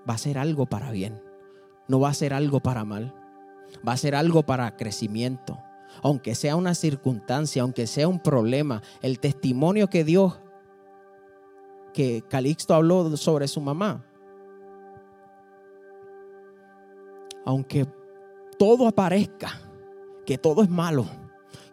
va 0.08 0.14
a 0.14 0.18
ser 0.18 0.38
algo 0.38 0.66
para 0.66 0.90
bien, 0.90 1.22
no 1.88 2.00
va 2.00 2.08
a 2.08 2.14
ser 2.14 2.34
algo 2.34 2.60
para 2.60 2.84
mal, 2.84 3.14
va 3.86 3.92
a 3.92 3.96
ser 3.96 4.14
algo 4.14 4.42
para 4.44 4.76
crecimiento. 4.76 5.58
Aunque 6.02 6.34
sea 6.34 6.56
una 6.56 6.74
circunstancia, 6.74 7.62
aunque 7.62 7.86
sea 7.86 8.08
un 8.08 8.18
problema, 8.18 8.82
el 9.02 9.20
testimonio 9.20 9.88
que 9.88 10.04
Dios, 10.04 10.40
que 11.92 12.22
Calixto 12.28 12.74
habló 12.74 13.16
sobre 13.16 13.46
su 13.46 13.60
mamá, 13.60 14.04
aunque 17.44 17.86
todo 18.58 18.86
aparezca 18.86 19.60
que 20.24 20.38
todo 20.38 20.62
es 20.62 20.70
malo, 20.70 21.06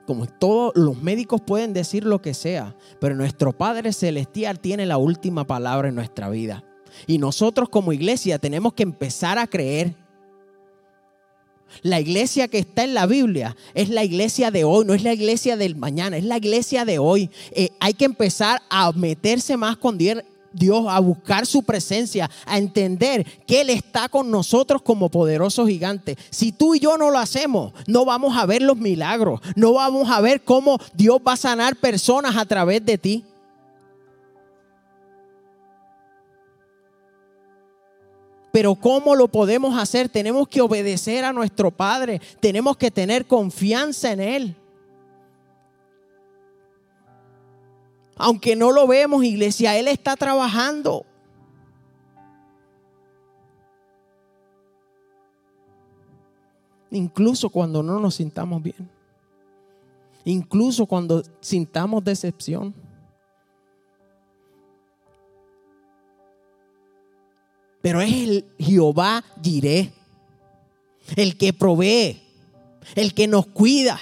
como 0.10 0.26
todos 0.26 0.72
los 0.76 1.00
médicos 1.04 1.40
pueden 1.40 1.72
decir 1.72 2.04
lo 2.04 2.20
que 2.20 2.34
sea, 2.34 2.76
pero 3.00 3.14
nuestro 3.16 3.56
Padre 3.56 3.94
Celestial 3.94 4.60
tiene 4.60 4.88
la 4.88 4.98
última 4.98 5.46
palabra 5.46 5.90
en 5.90 5.94
nuestra 5.94 6.32
vida. 6.32 6.64
Y 7.06 7.20
nosotros 7.20 7.70
como 7.70 7.94
iglesia 7.94 8.40
tenemos 8.40 8.74
que 8.74 8.82
empezar 8.82 9.38
a 9.38 9.46
creer. 9.46 9.94
La 11.84 12.00
iglesia 12.00 12.48
que 12.48 12.58
está 12.58 12.86
en 12.86 12.96
la 12.96 13.06
Biblia 13.06 13.56
es 13.76 13.90
la 13.90 14.04
iglesia 14.04 14.50
de 14.50 14.64
hoy, 14.64 14.84
no 14.84 14.96
es 14.96 15.04
la 15.04 15.14
iglesia 15.14 15.58
del 15.58 15.76
mañana, 15.76 16.18
es 16.18 16.24
la 16.24 16.38
iglesia 16.38 16.86
de 16.86 16.98
hoy. 16.98 17.30
Eh, 17.52 17.70
hay 17.80 17.94
que 17.94 18.06
empezar 18.06 18.64
a 18.68 18.92
meterse 18.94 19.58
más 19.58 19.78
con 19.78 20.00
Dios 20.00 20.24
Dios, 20.52 20.86
a 20.90 21.00
buscar 21.00 21.46
su 21.46 21.64
presencia, 21.64 22.30
a 22.46 22.58
entender 22.58 23.26
que 23.46 23.62
Él 23.62 23.70
está 23.70 24.10
con 24.10 24.32
nosotros 24.32 24.82
como 24.82 25.10
poderoso 25.10 25.68
gigante. 25.68 26.18
Si 26.30 26.52
tú 26.52 26.76
y 26.76 26.80
yo 26.80 26.98
no 26.98 27.12
lo 27.12 27.20
hacemos, 27.20 27.74
no 27.88 28.06
vamos 28.06 28.38
a 28.38 28.46
ver 28.46 28.62
los 28.62 28.78
milagros, 28.78 29.42
no 29.56 29.74
vamos 29.74 30.10
a 30.10 30.22
ver 30.22 30.42
cómo 30.42 30.80
Dios 30.94 31.20
va 31.26 31.34
a 31.34 31.38
sanar 31.38 31.76
personas 31.76 32.36
a 32.36 32.46
través 32.46 32.86
de 32.86 32.98
ti. 32.98 33.26
Pero 38.52 38.76
¿cómo 38.76 39.16
lo 39.16 39.28
podemos 39.28 39.78
hacer? 39.78 40.10
Tenemos 40.10 40.48
que 40.48 40.62
obedecer 40.62 41.24
a 41.24 41.34
nuestro 41.34 41.72
Padre, 41.72 42.20
tenemos 42.40 42.78
que 42.78 42.90
tener 42.90 43.28
confianza 43.28 44.12
en 44.12 44.20
Él. 44.20 44.56
Aunque 48.22 48.54
no 48.58 48.74
lo 48.74 48.86
vemos, 48.86 49.24
iglesia, 49.24 49.78
Él 49.78 49.88
está 49.88 50.18
trabajando. 50.18 51.06
Incluso 56.92 57.50
cuando 57.50 57.82
no 57.82 57.98
nos 57.98 58.16
sintamos 58.16 58.62
bien. 58.62 58.90
Incluso 60.26 60.86
cuando 60.86 61.24
sintamos 61.40 62.04
decepción. 62.04 62.76
Pero 67.82 68.02
es 68.02 68.12
el 68.12 68.46
Jehová 68.60 69.24
diré. 69.38 69.94
El 71.16 71.38
que 71.38 71.54
provee. 71.54 72.22
El 72.96 73.14
que 73.14 73.28
nos 73.30 73.46
cuida. 73.48 73.98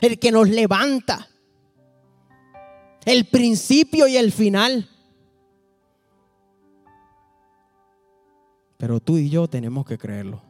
El 0.00 0.20
que 0.20 0.30
nos 0.30 0.48
levanta 0.48 1.28
el 3.04 3.26
principio 3.26 4.06
y 4.06 4.16
el 4.16 4.32
final. 4.32 4.88
Pero 8.76 9.00
tú 9.00 9.18
y 9.18 9.30
yo 9.30 9.48
tenemos 9.48 9.86
que 9.86 9.98
creerlo. 9.98 10.42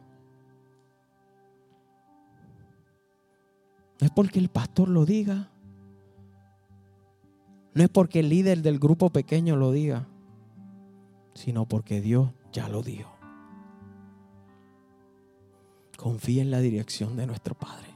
No 3.99 4.07
es 4.07 4.11
porque 4.11 4.39
el 4.39 4.49
pastor 4.49 4.89
lo 4.89 5.05
diga. 5.05 5.49
No 7.73 7.83
es 7.83 7.89
porque 7.89 8.19
el 8.19 8.29
líder 8.29 8.61
del 8.61 8.79
grupo 8.79 9.09
pequeño 9.09 9.55
lo 9.55 9.71
diga. 9.71 10.07
Sino 11.33 11.65
porque 11.65 12.01
Dios 12.01 12.31
ya 12.51 12.67
lo 12.67 12.81
dijo. 12.81 13.11
Confía 15.97 16.41
en 16.41 16.51
la 16.51 16.59
dirección 16.59 17.15
de 17.15 17.27
nuestro 17.27 17.55
Padre. 17.55 17.94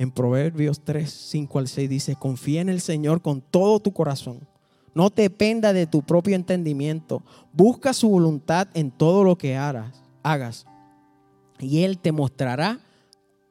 En 0.00 0.10
Proverbios 0.10 0.80
3, 0.80 1.10
5 1.12 1.58
al 1.58 1.68
6 1.68 1.90
dice, 1.90 2.16
confía 2.16 2.62
en 2.62 2.70
el 2.70 2.80
Señor 2.80 3.20
con 3.20 3.42
todo 3.42 3.80
tu 3.80 3.92
corazón. 3.92 4.48
No 4.94 5.10
dependa 5.10 5.74
de 5.74 5.86
tu 5.86 6.00
propio 6.00 6.36
entendimiento. 6.36 7.22
Busca 7.52 7.92
su 7.92 8.08
voluntad 8.08 8.68
en 8.72 8.92
todo 8.92 9.24
lo 9.24 9.36
que 9.36 9.58
hagas. 9.58 10.64
Y 11.58 11.82
Él 11.82 11.98
te 11.98 12.12
mostrará 12.12 12.80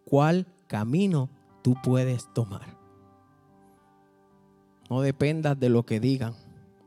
cuál 0.05 0.47
camino 0.65 1.29
tú 1.62 1.75
puedes 1.83 2.27
tomar. 2.33 2.75
No 4.89 5.01
dependas 5.01 5.59
de 5.59 5.69
lo 5.69 5.85
que 5.85 5.99
digan 5.99 6.33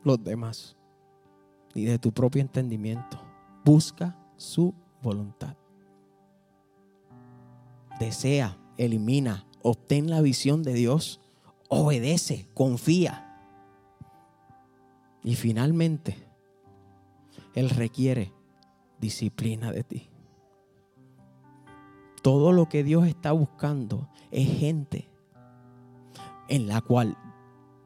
los 0.02 0.24
demás, 0.24 0.76
ni 1.72 1.84
de 1.84 2.00
tu 2.00 2.10
propio 2.10 2.42
entendimiento. 2.42 3.16
Busca 3.64 4.18
su 4.36 4.74
voluntad. 5.00 5.54
Desea, 8.00 8.58
elimina, 8.76 9.46
obtén 9.62 10.10
la 10.10 10.20
visión 10.20 10.62
de 10.62 10.74
Dios, 10.74 11.20
obedece, 11.68 12.48
confía. 12.54 13.40
Y 15.24 15.34
finalmente, 15.36 16.16
Él 17.54 17.70
requiere 17.70 18.32
disciplina 19.00 19.72
de 19.72 19.84
ti. 19.84 20.08
Todo 22.22 22.52
lo 22.52 22.68
que 22.68 22.84
Dios 22.84 23.06
está 23.06 23.32
buscando 23.32 24.08
es 24.30 24.48
gente 24.58 25.08
en 26.48 26.68
la 26.68 26.80
cual 26.80 27.16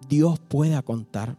Dios 0.09 0.39
pueda 0.39 0.83
contar 0.83 1.39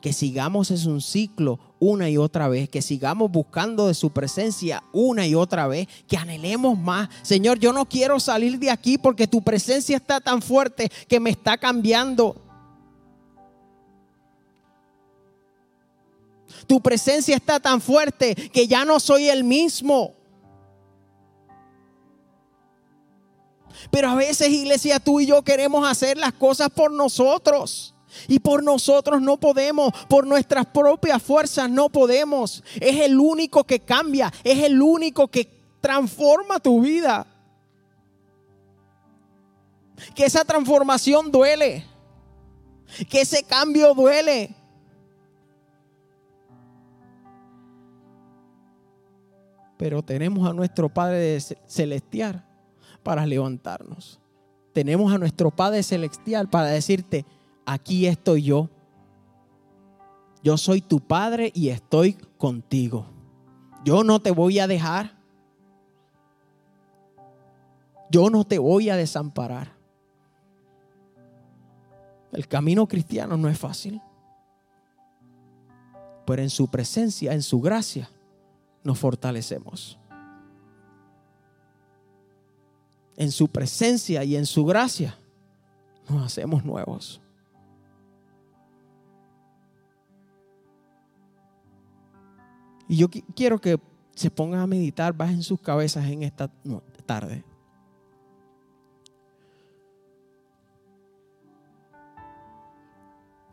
que 0.00 0.12
sigamos 0.12 0.70
es 0.70 0.86
un 0.86 1.00
ciclo 1.00 1.58
una 1.78 2.08
y 2.08 2.16
otra 2.16 2.48
vez, 2.48 2.68
que 2.68 2.82
sigamos 2.82 3.30
buscando 3.30 3.88
de 3.88 3.94
su 3.94 4.10
presencia 4.10 4.82
una 4.92 5.26
y 5.26 5.34
otra 5.34 5.66
vez, 5.66 5.88
que 6.08 6.16
anhelemos 6.16 6.78
más. 6.78 7.08
Señor, 7.22 7.58
yo 7.58 7.72
no 7.72 7.86
quiero 7.86 8.18
salir 8.20 8.58
de 8.58 8.70
aquí 8.70 8.98
porque 8.98 9.26
tu 9.26 9.42
presencia 9.42 9.96
está 9.96 10.20
tan 10.20 10.40
fuerte 10.40 10.90
que 11.08 11.20
me 11.20 11.30
está 11.30 11.58
cambiando. 11.58 12.36
Tu 16.66 16.80
presencia 16.80 17.36
está 17.36 17.60
tan 17.60 17.80
fuerte 17.80 18.34
que 18.34 18.66
ya 18.66 18.84
no 18.84 18.98
soy 18.98 19.28
el 19.28 19.44
mismo. 19.44 20.14
Pero 23.90 24.08
a 24.08 24.14
veces, 24.14 24.48
iglesia, 24.48 24.98
tú 24.98 25.20
y 25.20 25.26
yo 25.26 25.42
queremos 25.42 25.86
hacer 25.88 26.16
las 26.16 26.32
cosas 26.32 26.70
por 26.70 26.90
nosotros. 26.90 27.95
Y 28.28 28.38
por 28.38 28.62
nosotros 28.62 29.20
no 29.20 29.38
podemos, 29.38 29.92
por 30.08 30.26
nuestras 30.26 30.66
propias 30.66 31.22
fuerzas 31.22 31.70
no 31.70 31.88
podemos. 31.88 32.62
Es 32.80 33.00
el 33.00 33.18
único 33.18 33.64
que 33.64 33.80
cambia, 33.80 34.32
es 34.44 34.62
el 34.64 34.80
único 34.80 35.28
que 35.28 35.48
transforma 35.80 36.60
tu 36.60 36.80
vida. 36.80 37.26
Que 40.14 40.24
esa 40.24 40.44
transformación 40.44 41.30
duele, 41.30 41.84
que 43.08 43.20
ese 43.22 43.42
cambio 43.44 43.94
duele. 43.94 44.54
Pero 49.76 50.02
tenemos 50.02 50.48
a 50.48 50.52
nuestro 50.52 50.88
Padre 50.88 51.38
Celestial 51.66 52.44
para 53.02 53.26
levantarnos. 53.26 54.18
Tenemos 54.72 55.12
a 55.12 55.18
nuestro 55.18 55.50
Padre 55.50 55.82
Celestial 55.82 56.48
para 56.48 56.66
decirte, 56.66 57.24
aquí 57.66 58.06
estoy 58.06 58.42
yo. 58.42 58.70
Yo 60.42 60.56
soy 60.56 60.80
tu 60.80 61.00
padre 61.00 61.50
y 61.54 61.68
estoy 61.68 62.14
contigo. 62.38 63.06
Yo 63.84 64.04
no 64.04 64.20
te 64.20 64.30
voy 64.30 64.60
a 64.60 64.66
dejar. 64.66 65.16
Yo 68.10 68.30
no 68.30 68.44
te 68.44 68.58
voy 68.58 68.88
a 68.88 68.96
desamparar. 68.96 69.72
El 72.32 72.46
camino 72.46 72.86
cristiano 72.86 73.36
no 73.36 73.48
es 73.48 73.58
fácil. 73.58 74.00
Pero 76.26 76.42
en 76.42 76.50
su 76.50 76.68
presencia, 76.68 77.32
en 77.32 77.42
su 77.42 77.60
gracia, 77.60 78.08
nos 78.84 78.98
fortalecemos. 78.98 79.98
En 83.16 83.32
su 83.32 83.48
presencia 83.48 84.22
y 84.22 84.36
en 84.36 84.46
su 84.46 84.64
gracia 84.64 85.18
nos 86.08 86.24
hacemos 86.26 86.64
nuevos. 86.64 87.20
Y 92.88 92.96
yo 92.96 93.08
quiero 93.34 93.60
que 93.60 93.78
se 94.14 94.30
pongan 94.30 94.60
a 94.60 94.66
meditar, 94.66 95.12
bajen 95.12 95.42
sus 95.42 95.60
cabezas 95.60 96.06
en 96.06 96.22
esta 96.22 96.50
tarde. 97.04 97.44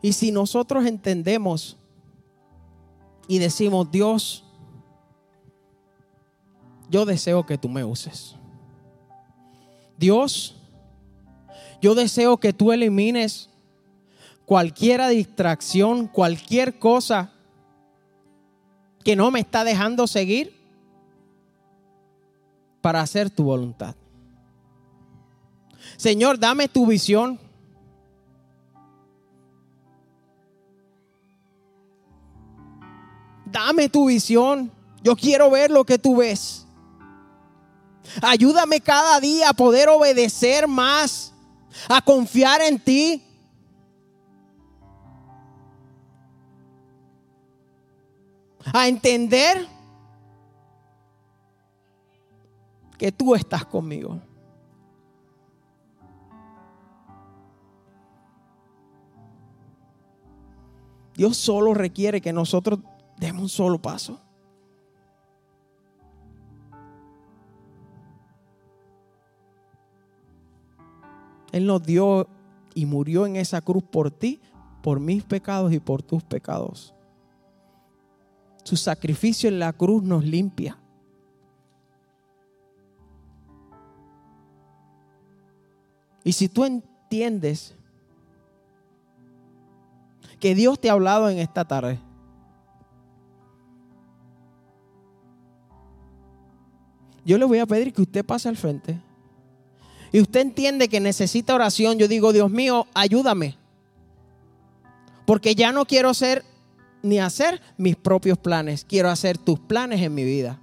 Y 0.00 0.12
si 0.12 0.30
nosotros 0.30 0.86
entendemos 0.86 1.76
y 3.26 3.38
decimos, 3.38 3.90
Dios, 3.90 4.44
yo 6.90 7.06
deseo 7.06 7.44
que 7.46 7.58
tú 7.58 7.68
me 7.68 7.84
uses. 7.84 8.36
Dios, 9.96 10.56
yo 11.80 11.94
deseo 11.94 12.36
que 12.38 12.52
tú 12.52 12.72
elimines 12.72 13.50
cualquier 14.46 15.06
distracción, 15.08 16.06
cualquier 16.06 16.78
cosa 16.78 17.33
que 19.04 19.14
no 19.14 19.30
me 19.30 19.40
está 19.40 19.64
dejando 19.64 20.06
seguir 20.06 20.54
para 22.80 23.00
hacer 23.00 23.30
tu 23.30 23.44
voluntad. 23.44 23.94
Señor, 25.96 26.38
dame 26.38 26.68
tu 26.68 26.86
visión. 26.86 27.38
Dame 33.46 33.88
tu 33.88 34.06
visión. 34.06 34.72
Yo 35.02 35.14
quiero 35.14 35.50
ver 35.50 35.70
lo 35.70 35.84
que 35.84 35.98
tú 35.98 36.16
ves. 36.16 36.66
Ayúdame 38.22 38.80
cada 38.80 39.20
día 39.20 39.50
a 39.50 39.54
poder 39.54 39.88
obedecer 39.88 40.66
más, 40.66 41.32
a 41.88 42.02
confiar 42.02 42.62
en 42.62 42.78
ti. 42.78 43.22
A 48.72 48.88
entender 48.88 49.66
que 52.98 53.12
tú 53.12 53.34
estás 53.34 53.64
conmigo. 53.64 54.20
Dios 61.14 61.36
solo 61.36 61.74
requiere 61.74 62.20
que 62.20 62.32
nosotros 62.32 62.80
demos 63.16 63.42
un 63.42 63.48
solo 63.48 63.80
paso. 63.80 64.20
Él 71.52 71.66
nos 71.66 71.84
dio 71.84 72.26
y 72.74 72.84
murió 72.84 73.26
en 73.26 73.36
esa 73.36 73.60
cruz 73.60 73.84
por 73.84 74.10
ti, 74.10 74.40
por 74.82 74.98
mis 74.98 75.22
pecados 75.22 75.72
y 75.72 75.78
por 75.78 76.02
tus 76.02 76.24
pecados. 76.24 76.92
Su 78.64 78.76
sacrificio 78.76 79.48
en 79.48 79.58
la 79.58 79.72
cruz 79.72 80.02
nos 80.02 80.24
limpia. 80.24 80.78
Y 86.24 86.32
si 86.32 86.48
tú 86.48 86.64
entiendes 86.64 87.76
que 90.40 90.54
Dios 90.54 90.80
te 90.80 90.88
ha 90.88 90.94
hablado 90.94 91.28
en 91.28 91.38
esta 91.38 91.66
tarde, 91.66 91.98
yo 97.26 97.36
le 97.36 97.44
voy 97.44 97.58
a 97.58 97.66
pedir 97.66 97.92
que 97.92 98.02
usted 98.02 98.24
pase 98.24 98.48
al 98.48 98.56
frente. 98.56 98.98
Y 100.10 100.20
usted 100.20 100.40
entiende 100.40 100.88
que 100.88 101.00
necesita 101.00 101.54
oración. 101.54 101.98
Yo 101.98 102.08
digo, 102.08 102.32
Dios 102.32 102.50
mío, 102.50 102.86
ayúdame. 102.94 103.58
Porque 105.26 105.54
ya 105.54 105.72
no 105.72 105.86
quiero 105.86 106.14
ser 106.14 106.44
ni 107.04 107.20
hacer 107.20 107.60
mis 107.76 107.96
propios 107.96 108.38
planes. 108.38 108.84
Quiero 108.84 109.10
hacer 109.10 109.36
tus 109.36 109.60
planes 109.60 110.00
en 110.00 110.14
mi 110.14 110.24
vida. 110.24 110.58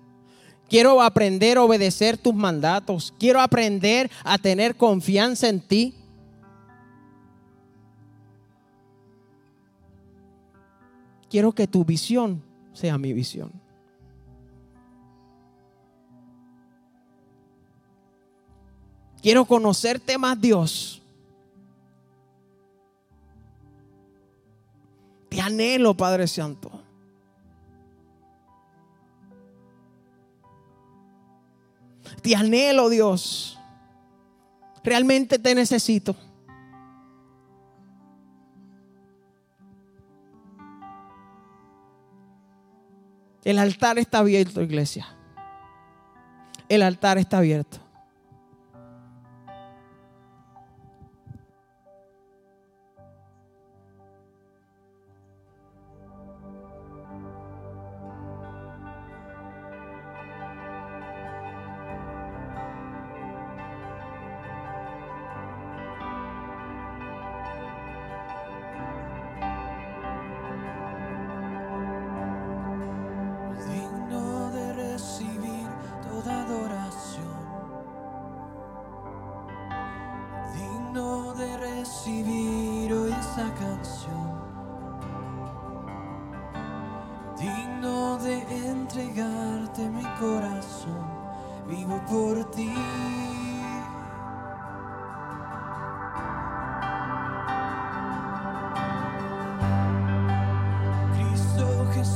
Quiero 0.68 1.02
aprender 1.02 1.58
a 1.58 1.64
obedecer 1.64 2.18
tus 2.18 2.34
mandatos. 2.34 3.14
Quiero 3.20 3.40
aprender 3.40 4.10
a 4.24 4.38
tener 4.38 4.76
confianza 4.76 5.48
en 5.48 5.62
ti. 5.62 5.94
Quiero 11.30 11.52
que 11.52 11.68
tu 11.68 11.86
visión 11.86 12.42
sea 12.74 12.98
mi 12.98 13.14
visión. 13.14 13.52
Quiero 19.22 19.46
conocerte 19.46 20.18
más, 20.18 20.42
Dios. 20.42 21.01
Te 25.42 25.48
anhelo, 25.48 25.98
Padre 25.98 26.28
Santo. 26.28 26.70
Te 32.22 32.36
anhelo, 32.36 32.90
Dios. 32.90 33.58
Realmente 34.84 35.40
te 35.40 35.56
necesito. 35.56 36.16
El 43.44 43.58
altar 43.58 43.98
está 43.98 44.20
abierto, 44.20 44.62
iglesia. 44.62 45.08
El 46.70 46.84
altar 46.84 47.18
está 47.18 47.40
abierto. 47.40 47.80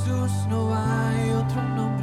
Jesús 0.06 0.46
no 0.50 0.72
hay 0.76 1.32
otro 1.32 1.64
nombre. 1.64 1.95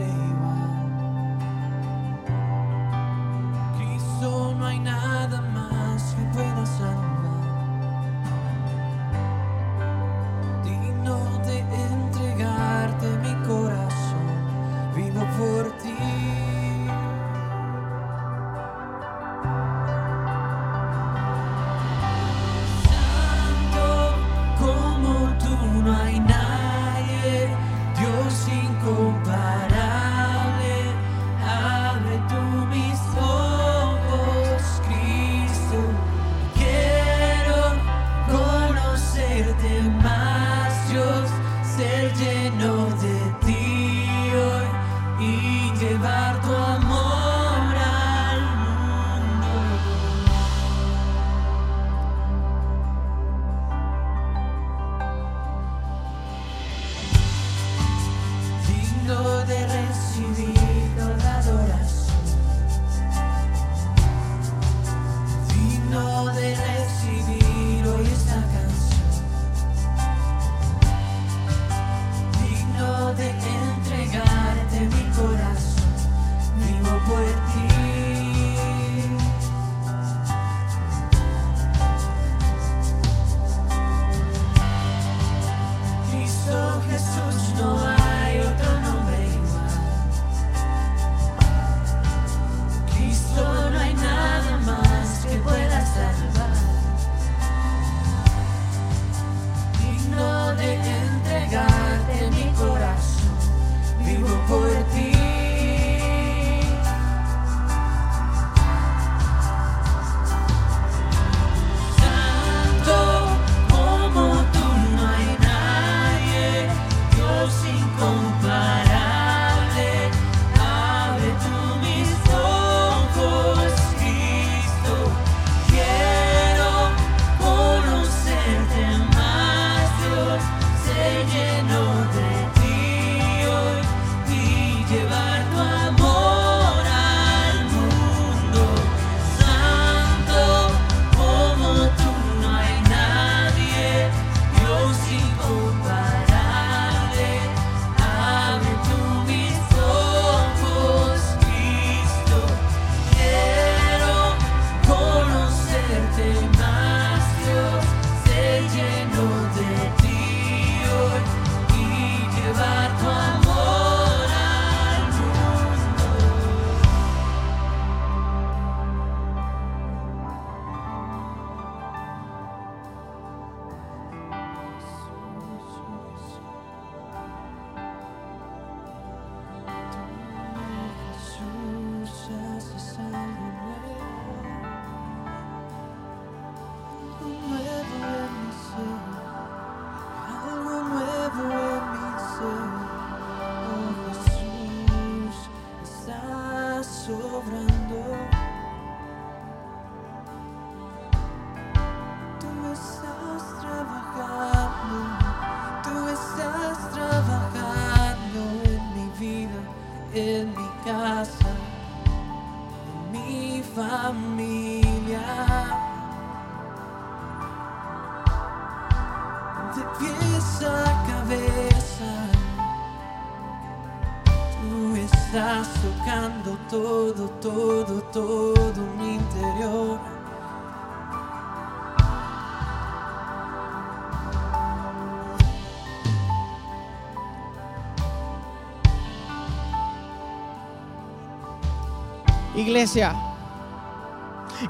Iglesia, 242.72 243.14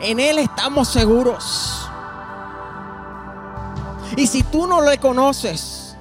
en 0.01 0.19
Él 0.19 0.41
estamos 0.41 0.89
seguros. 0.89 1.89
Y 4.17 4.27
si 4.27 4.43
tú 4.43 4.67
no 4.67 4.81
le 4.81 4.99
conoces 4.99 5.97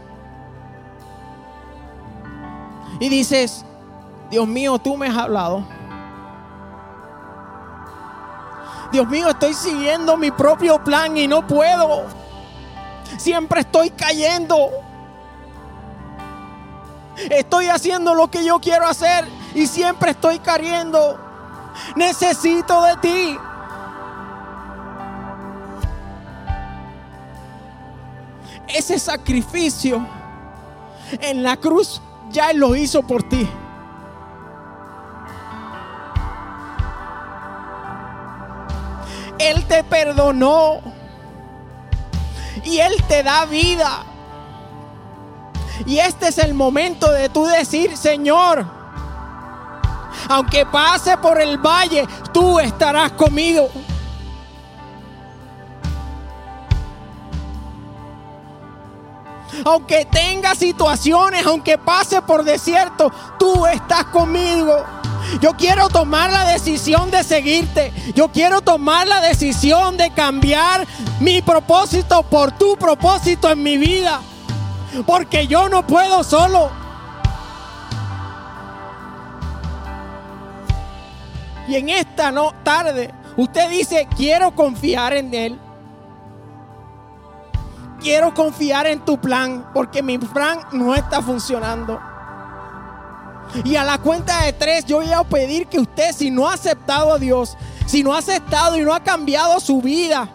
y 3.00 3.08
dices, 3.08 3.64
Dios 4.32 4.48
mío, 4.48 4.80
tú 4.80 4.98
me 4.98 5.10
has 5.10 5.16
hablado. 5.16 5.64
Dios 8.92 9.08
mío, 9.08 9.30
estoy 9.30 9.54
siguiendo 9.54 10.18
mi 10.18 10.32
propio 10.32 10.84
plan 10.84 11.16
y 11.16 11.28
no 11.28 11.46
puedo. 11.46 12.06
Siempre 13.20 13.62
estoy 13.62 13.92
cayendo. 13.92 14.72
Estoy 17.30 17.68
haciendo 17.68 18.16
lo 18.16 18.32
que 18.32 18.44
yo 18.44 18.60
quiero 18.60 18.88
hacer 18.88 19.28
y 19.54 19.68
siempre 19.68 20.12
estoy 20.12 20.40
cayendo. 20.40 21.31
Necesito 21.96 22.82
de 22.84 22.98
ti. 22.98 23.38
Ese 28.68 28.98
sacrificio 29.00 30.06
en 31.20 31.44
la 31.44 31.58
cruz 31.58 32.02
ya 32.30 32.54
lo 32.54 32.76
hizo 32.76 33.04
por 33.04 33.24
ti. 33.24 33.48
Él 39.38 39.66
te 39.66 39.84
perdonó. 39.84 40.82
Y 42.64 42.78
Él 42.78 42.94
te 43.08 43.24
da 43.24 43.46
vida. 43.46 44.04
Y 45.86 45.98
este 45.98 46.28
es 46.28 46.38
el 46.38 46.54
momento 46.54 47.12
de 47.12 47.30
tú 47.30 47.46
decir, 47.46 47.98
Señor, 47.98 48.66
aunque 50.32 50.66
pase 50.66 51.18
por 51.18 51.42
el 51.42 51.58
valle, 51.58 52.08
tú 52.32 52.58
estarás 52.58 53.12
conmigo. 53.12 53.70
Aunque 59.66 60.06
tenga 60.06 60.56
situaciones, 60.56 61.46
aunque 61.46 61.78
pase 61.78 62.22
por 62.22 62.46
desierto, 62.46 63.12
tú 63.38 63.66
estás 63.66 64.06
conmigo. 64.06 64.78
Yo 65.42 65.52
quiero 65.54 65.90
tomar 65.90 66.32
la 66.32 66.46
decisión 66.46 67.12
de 67.12 67.24
seguirte. 67.26 67.92
Yo 68.16 68.30
quiero 68.30 68.62
tomar 68.62 69.08
la 69.08 69.20
decisión 69.20 69.98
de 69.98 70.12
cambiar 70.12 70.88
mi 71.20 71.42
propósito 71.42 72.24
por 72.24 72.54
tu 72.54 72.78
propósito 72.78 73.50
en 73.50 73.62
mi 73.62 73.78
vida. 73.78 74.22
Porque 75.06 75.48
yo 75.48 75.68
no 75.68 75.86
puedo 75.86 76.24
solo. 76.24 76.81
Y 81.68 81.76
en 81.76 81.90
esta 81.90 82.32
no, 82.32 82.54
tarde, 82.64 83.14
usted 83.38 83.70
dice, 83.70 84.08
quiero 84.16 84.54
confiar 84.54 85.14
en 85.14 85.34
Él. 85.34 85.60
Quiero 88.00 88.34
confiar 88.34 88.88
en 88.88 89.00
tu 89.06 89.20
plan, 89.20 89.70
porque 89.74 90.02
mi 90.02 90.18
plan 90.18 90.60
no 90.72 90.96
está 90.96 91.22
funcionando. 91.22 92.00
Y 93.64 93.76
a 93.76 93.84
la 93.84 93.98
cuenta 93.98 94.44
de 94.44 94.54
tres, 94.54 94.86
yo 94.86 94.98
voy 94.98 95.12
a 95.12 95.24
pedir 95.24 95.68
que 95.68 95.80
usted, 95.80 96.12
si 96.14 96.32
no 96.32 96.48
ha 96.48 96.54
aceptado 96.54 97.14
a 97.14 97.20
Dios, 97.20 97.58
si 97.86 98.02
no 98.02 98.14
ha 98.14 98.20
aceptado 98.20 98.78
y 98.78 98.82
no 98.82 98.94
ha 98.94 99.02
cambiado 99.02 99.60
su 99.60 99.82
vida, 99.82 100.30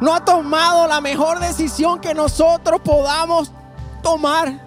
no 0.00 0.14
ha 0.14 0.24
tomado 0.24 0.86
la 0.86 1.00
mejor 1.00 1.40
decisión 1.40 1.98
que 2.00 2.14
nosotros 2.14 2.80
podamos 2.82 3.50
tomar, 4.02 4.65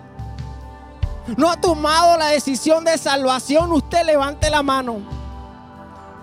no 1.38 1.50
ha 1.50 1.58
tomado 1.58 2.18
la 2.18 2.28
decisión 2.28 2.84
de 2.86 2.98
salvación, 2.98 3.72
usted 3.72 4.06
levante 4.06 4.50
la 4.50 4.64
mano. 4.64 4.98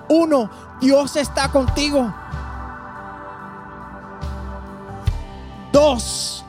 Uno, 0.09 0.51
Dios 0.81 1.17
está 1.17 1.51
contigo. 1.51 2.13
Dos, 5.73 6.45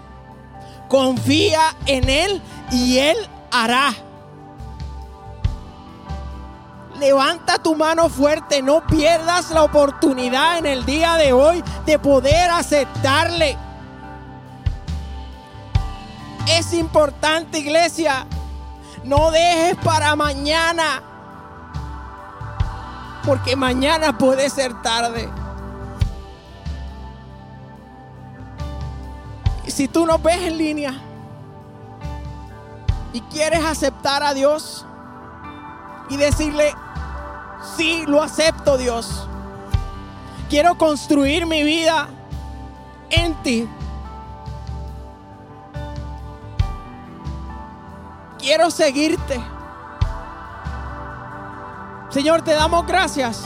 confía 0.87 1.75
en 1.85 2.09
Él 2.09 2.41
y 2.71 2.99
Él 2.99 3.17
hará. 3.51 3.93
Levanta 6.99 7.59
tu 7.59 7.75
mano 7.75 8.09
fuerte, 8.09 8.61
no 8.61 8.85
pierdas 8.87 9.51
la 9.51 9.63
oportunidad 9.63 10.57
en 10.57 10.65
el 10.65 10.85
día 10.85 11.15
de 11.15 11.31
hoy 11.31 11.63
de 11.85 11.99
poder 11.99 12.49
aceptarle. 12.49 13.57
Es 16.47 16.73
importante, 16.73 17.59
iglesia, 17.59 18.25
no 19.03 19.31
dejes 19.31 19.75
para 19.77 20.15
mañana, 20.15 21.01
porque 23.25 23.55
mañana 23.55 24.17
puede 24.17 24.49
ser 24.49 24.81
tarde. 24.81 25.29
Y 29.65 29.71
si 29.71 29.87
tú 29.87 30.05
nos 30.05 30.21
ves 30.23 30.41
en 30.43 30.57
línea 30.57 30.93
y 33.13 33.21
quieres 33.21 33.63
aceptar 33.65 34.23
a 34.23 34.33
Dios 34.33 34.85
y 36.09 36.17
decirle, 36.17 36.73
sí, 37.75 38.05
lo 38.07 38.23
acepto 38.23 38.77
Dios. 38.77 39.27
Quiero 40.49 40.77
construir 40.77 41.45
mi 41.45 41.63
vida 41.63 42.07
en 43.09 43.33
ti. 43.43 43.67
Quiero 48.47 48.71
seguirte. 48.71 49.41
Señor, 52.09 52.43
te 52.43 52.53
damos 52.53 52.87
gracias. 52.87 53.43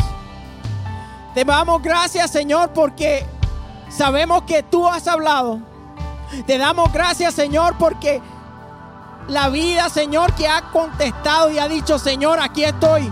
Te 1.34 1.44
damos 1.44 1.82
gracias, 1.82 2.30
Señor, 2.30 2.70
porque 2.72 3.26
sabemos 3.90 4.44
que 4.44 4.62
tú 4.62 4.88
has 4.88 5.08
hablado. 5.08 5.60
Te 6.46 6.60
damos 6.60 6.94
gracias, 6.94 7.34
Señor, 7.34 7.80
porque 7.80 8.22
la 9.28 9.50
vida, 9.50 9.90
Señor, 9.90 10.36
que 10.36 10.48
ha 10.48 10.70
contestado 10.72 11.50
y 11.50 11.58
ha 11.58 11.68
dicho, 11.68 11.98
Señor, 11.98 12.40
aquí 12.40 12.64
estoy. 12.64 13.12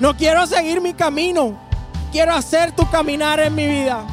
No 0.00 0.18
quiero 0.18 0.46
seguir 0.46 0.82
mi 0.82 0.92
camino. 0.92 1.58
Quiero 2.12 2.34
hacer 2.34 2.72
tu 2.72 2.86
caminar 2.90 3.40
en 3.40 3.54
mi 3.54 3.66
vida. 3.66 4.04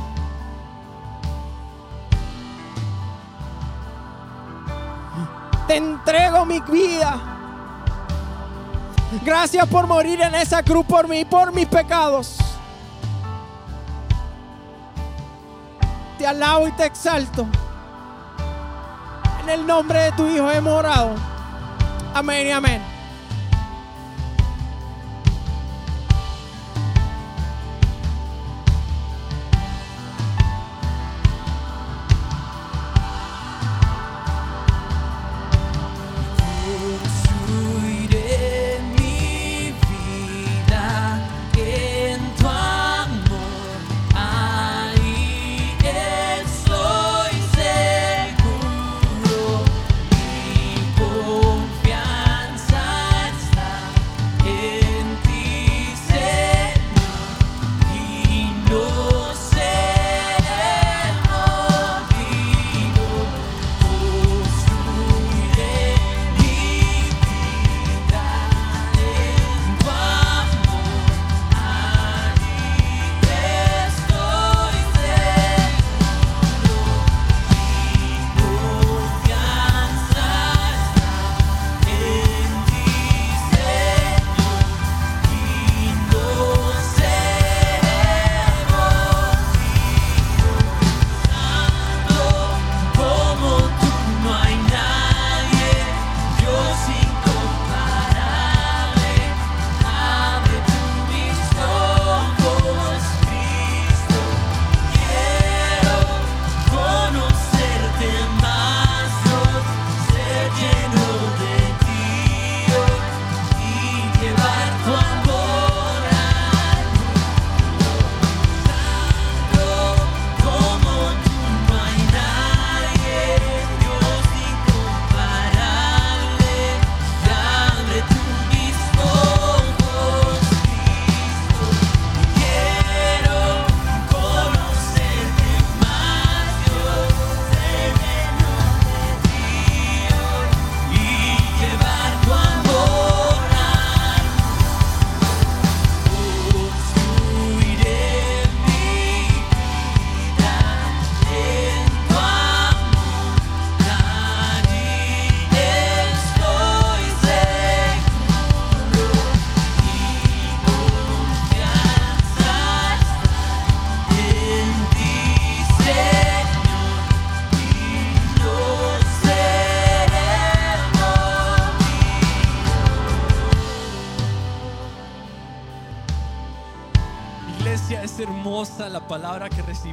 Te 5.67 5.77
entrego 5.77 6.45
mi 6.45 6.59
vida. 6.61 7.19
Gracias 9.23 9.67
por 9.67 9.87
morir 9.87 10.21
en 10.21 10.35
esa 10.35 10.61
cruz 10.61 10.85
por 10.85 11.07
mí, 11.07 11.25
por 11.25 11.51
mis 11.51 11.67
pecados. 11.67 12.37
Te 16.17 16.27
alabo 16.27 16.67
y 16.67 16.71
te 16.73 16.85
exalto. 16.85 17.45
En 19.43 19.49
el 19.49 19.65
nombre 19.65 19.99
de 19.99 20.11
tu 20.13 20.27
Hijo 20.27 20.49
hemos 20.51 20.73
orado. 20.73 21.15
Amén 22.13 22.47
y 22.47 22.51
amén. 22.51 22.94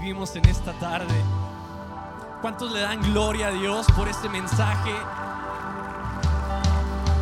En 0.05 0.49
esta 0.49 0.73
tarde. 0.81 1.15
¿Cuántos 2.41 2.73
le 2.73 2.81
dan 2.81 3.01
gloria 3.13 3.49
a 3.49 3.51
Dios 3.53 3.87
por 3.97 4.09
este 4.09 4.29
mensaje? 4.29 4.91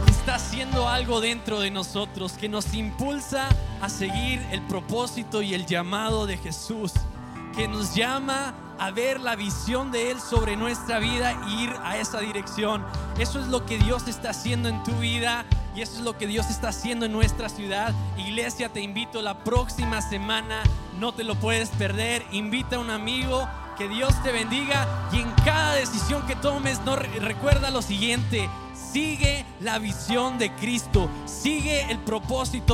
Que 0.06 0.10
está 0.10 0.36
haciendo 0.36 0.88
algo 0.88 1.20
dentro 1.20 1.60
de 1.60 1.70
nosotros, 1.70 2.32
que 2.32 2.48
nos 2.48 2.72
impulsa 2.72 3.50
a 3.82 3.90
seguir 3.90 4.40
el 4.50 4.62
propósito 4.62 5.42
y 5.42 5.52
el 5.52 5.66
llamado 5.66 6.26
de 6.26 6.38
Jesús, 6.38 6.92
que 7.54 7.68
nos 7.68 7.94
llama 7.94 8.54
a 8.78 8.90
ver 8.90 9.20
la 9.20 9.36
visión 9.36 9.92
de 9.92 10.10
Él 10.10 10.18
sobre 10.18 10.56
nuestra 10.56 11.00
vida 11.00 11.32
e 11.32 11.62
ir 11.62 11.74
a 11.84 11.98
esa 11.98 12.20
dirección. 12.20 12.82
Eso 13.18 13.40
es 13.40 13.48
lo 13.48 13.66
que 13.66 13.76
Dios 13.76 14.08
está 14.08 14.30
haciendo 14.30 14.70
en 14.70 14.82
tu 14.84 14.92
vida 14.92 15.44
y 15.80 15.82
eso 15.82 15.94
es 15.94 16.00
lo 16.00 16.18
que 16.18 16.26
Dios 16.26 16.50
está 16.50 16.68
haciendo 16.68 17.06
en 17.06 17.12
nuestra 17.12 17.48
ciudad. 17.48 17.94
Iglesia, 18.18 18.68
te 18.68 18.82
invito 18.82 19.22
la 19.22 19.42
próxima 19.42 20.02
semana, 20.02 20.62
no 20.98 21.14
te 21.14 21.24
lo 21.24 21.36
puedes 21.36 21.70
perder. 21.70 22.22
Invita 22.32 22.76
a 22.76 22.80
un 22.80 22.90
amigo, 22.90 23.48
que 23.78 23.88
Dios 23.88 24.12
te 24.22 24.30
bendiga 24.30 24.86
y 25.10 25.20
en 25.20 25.30
cada 25.42 25.72
decisión 25.72 26.26
que 26.26 26.36
tomes, 26.36 26.82
no 26.84 26.96
re- 26.96 27.08
recuerda 27.20 27.70
lo 27.70 27.80
siguiente. 27.80 28.46
Sigue 28.92 29.46
la 29.60 29.78
visión 29.78 30.36
de 30.36 30.52
Cristo, 30.56 31.08
sigue 31.24 31.90
el 31.90 31.98
propósito 32.00 32.66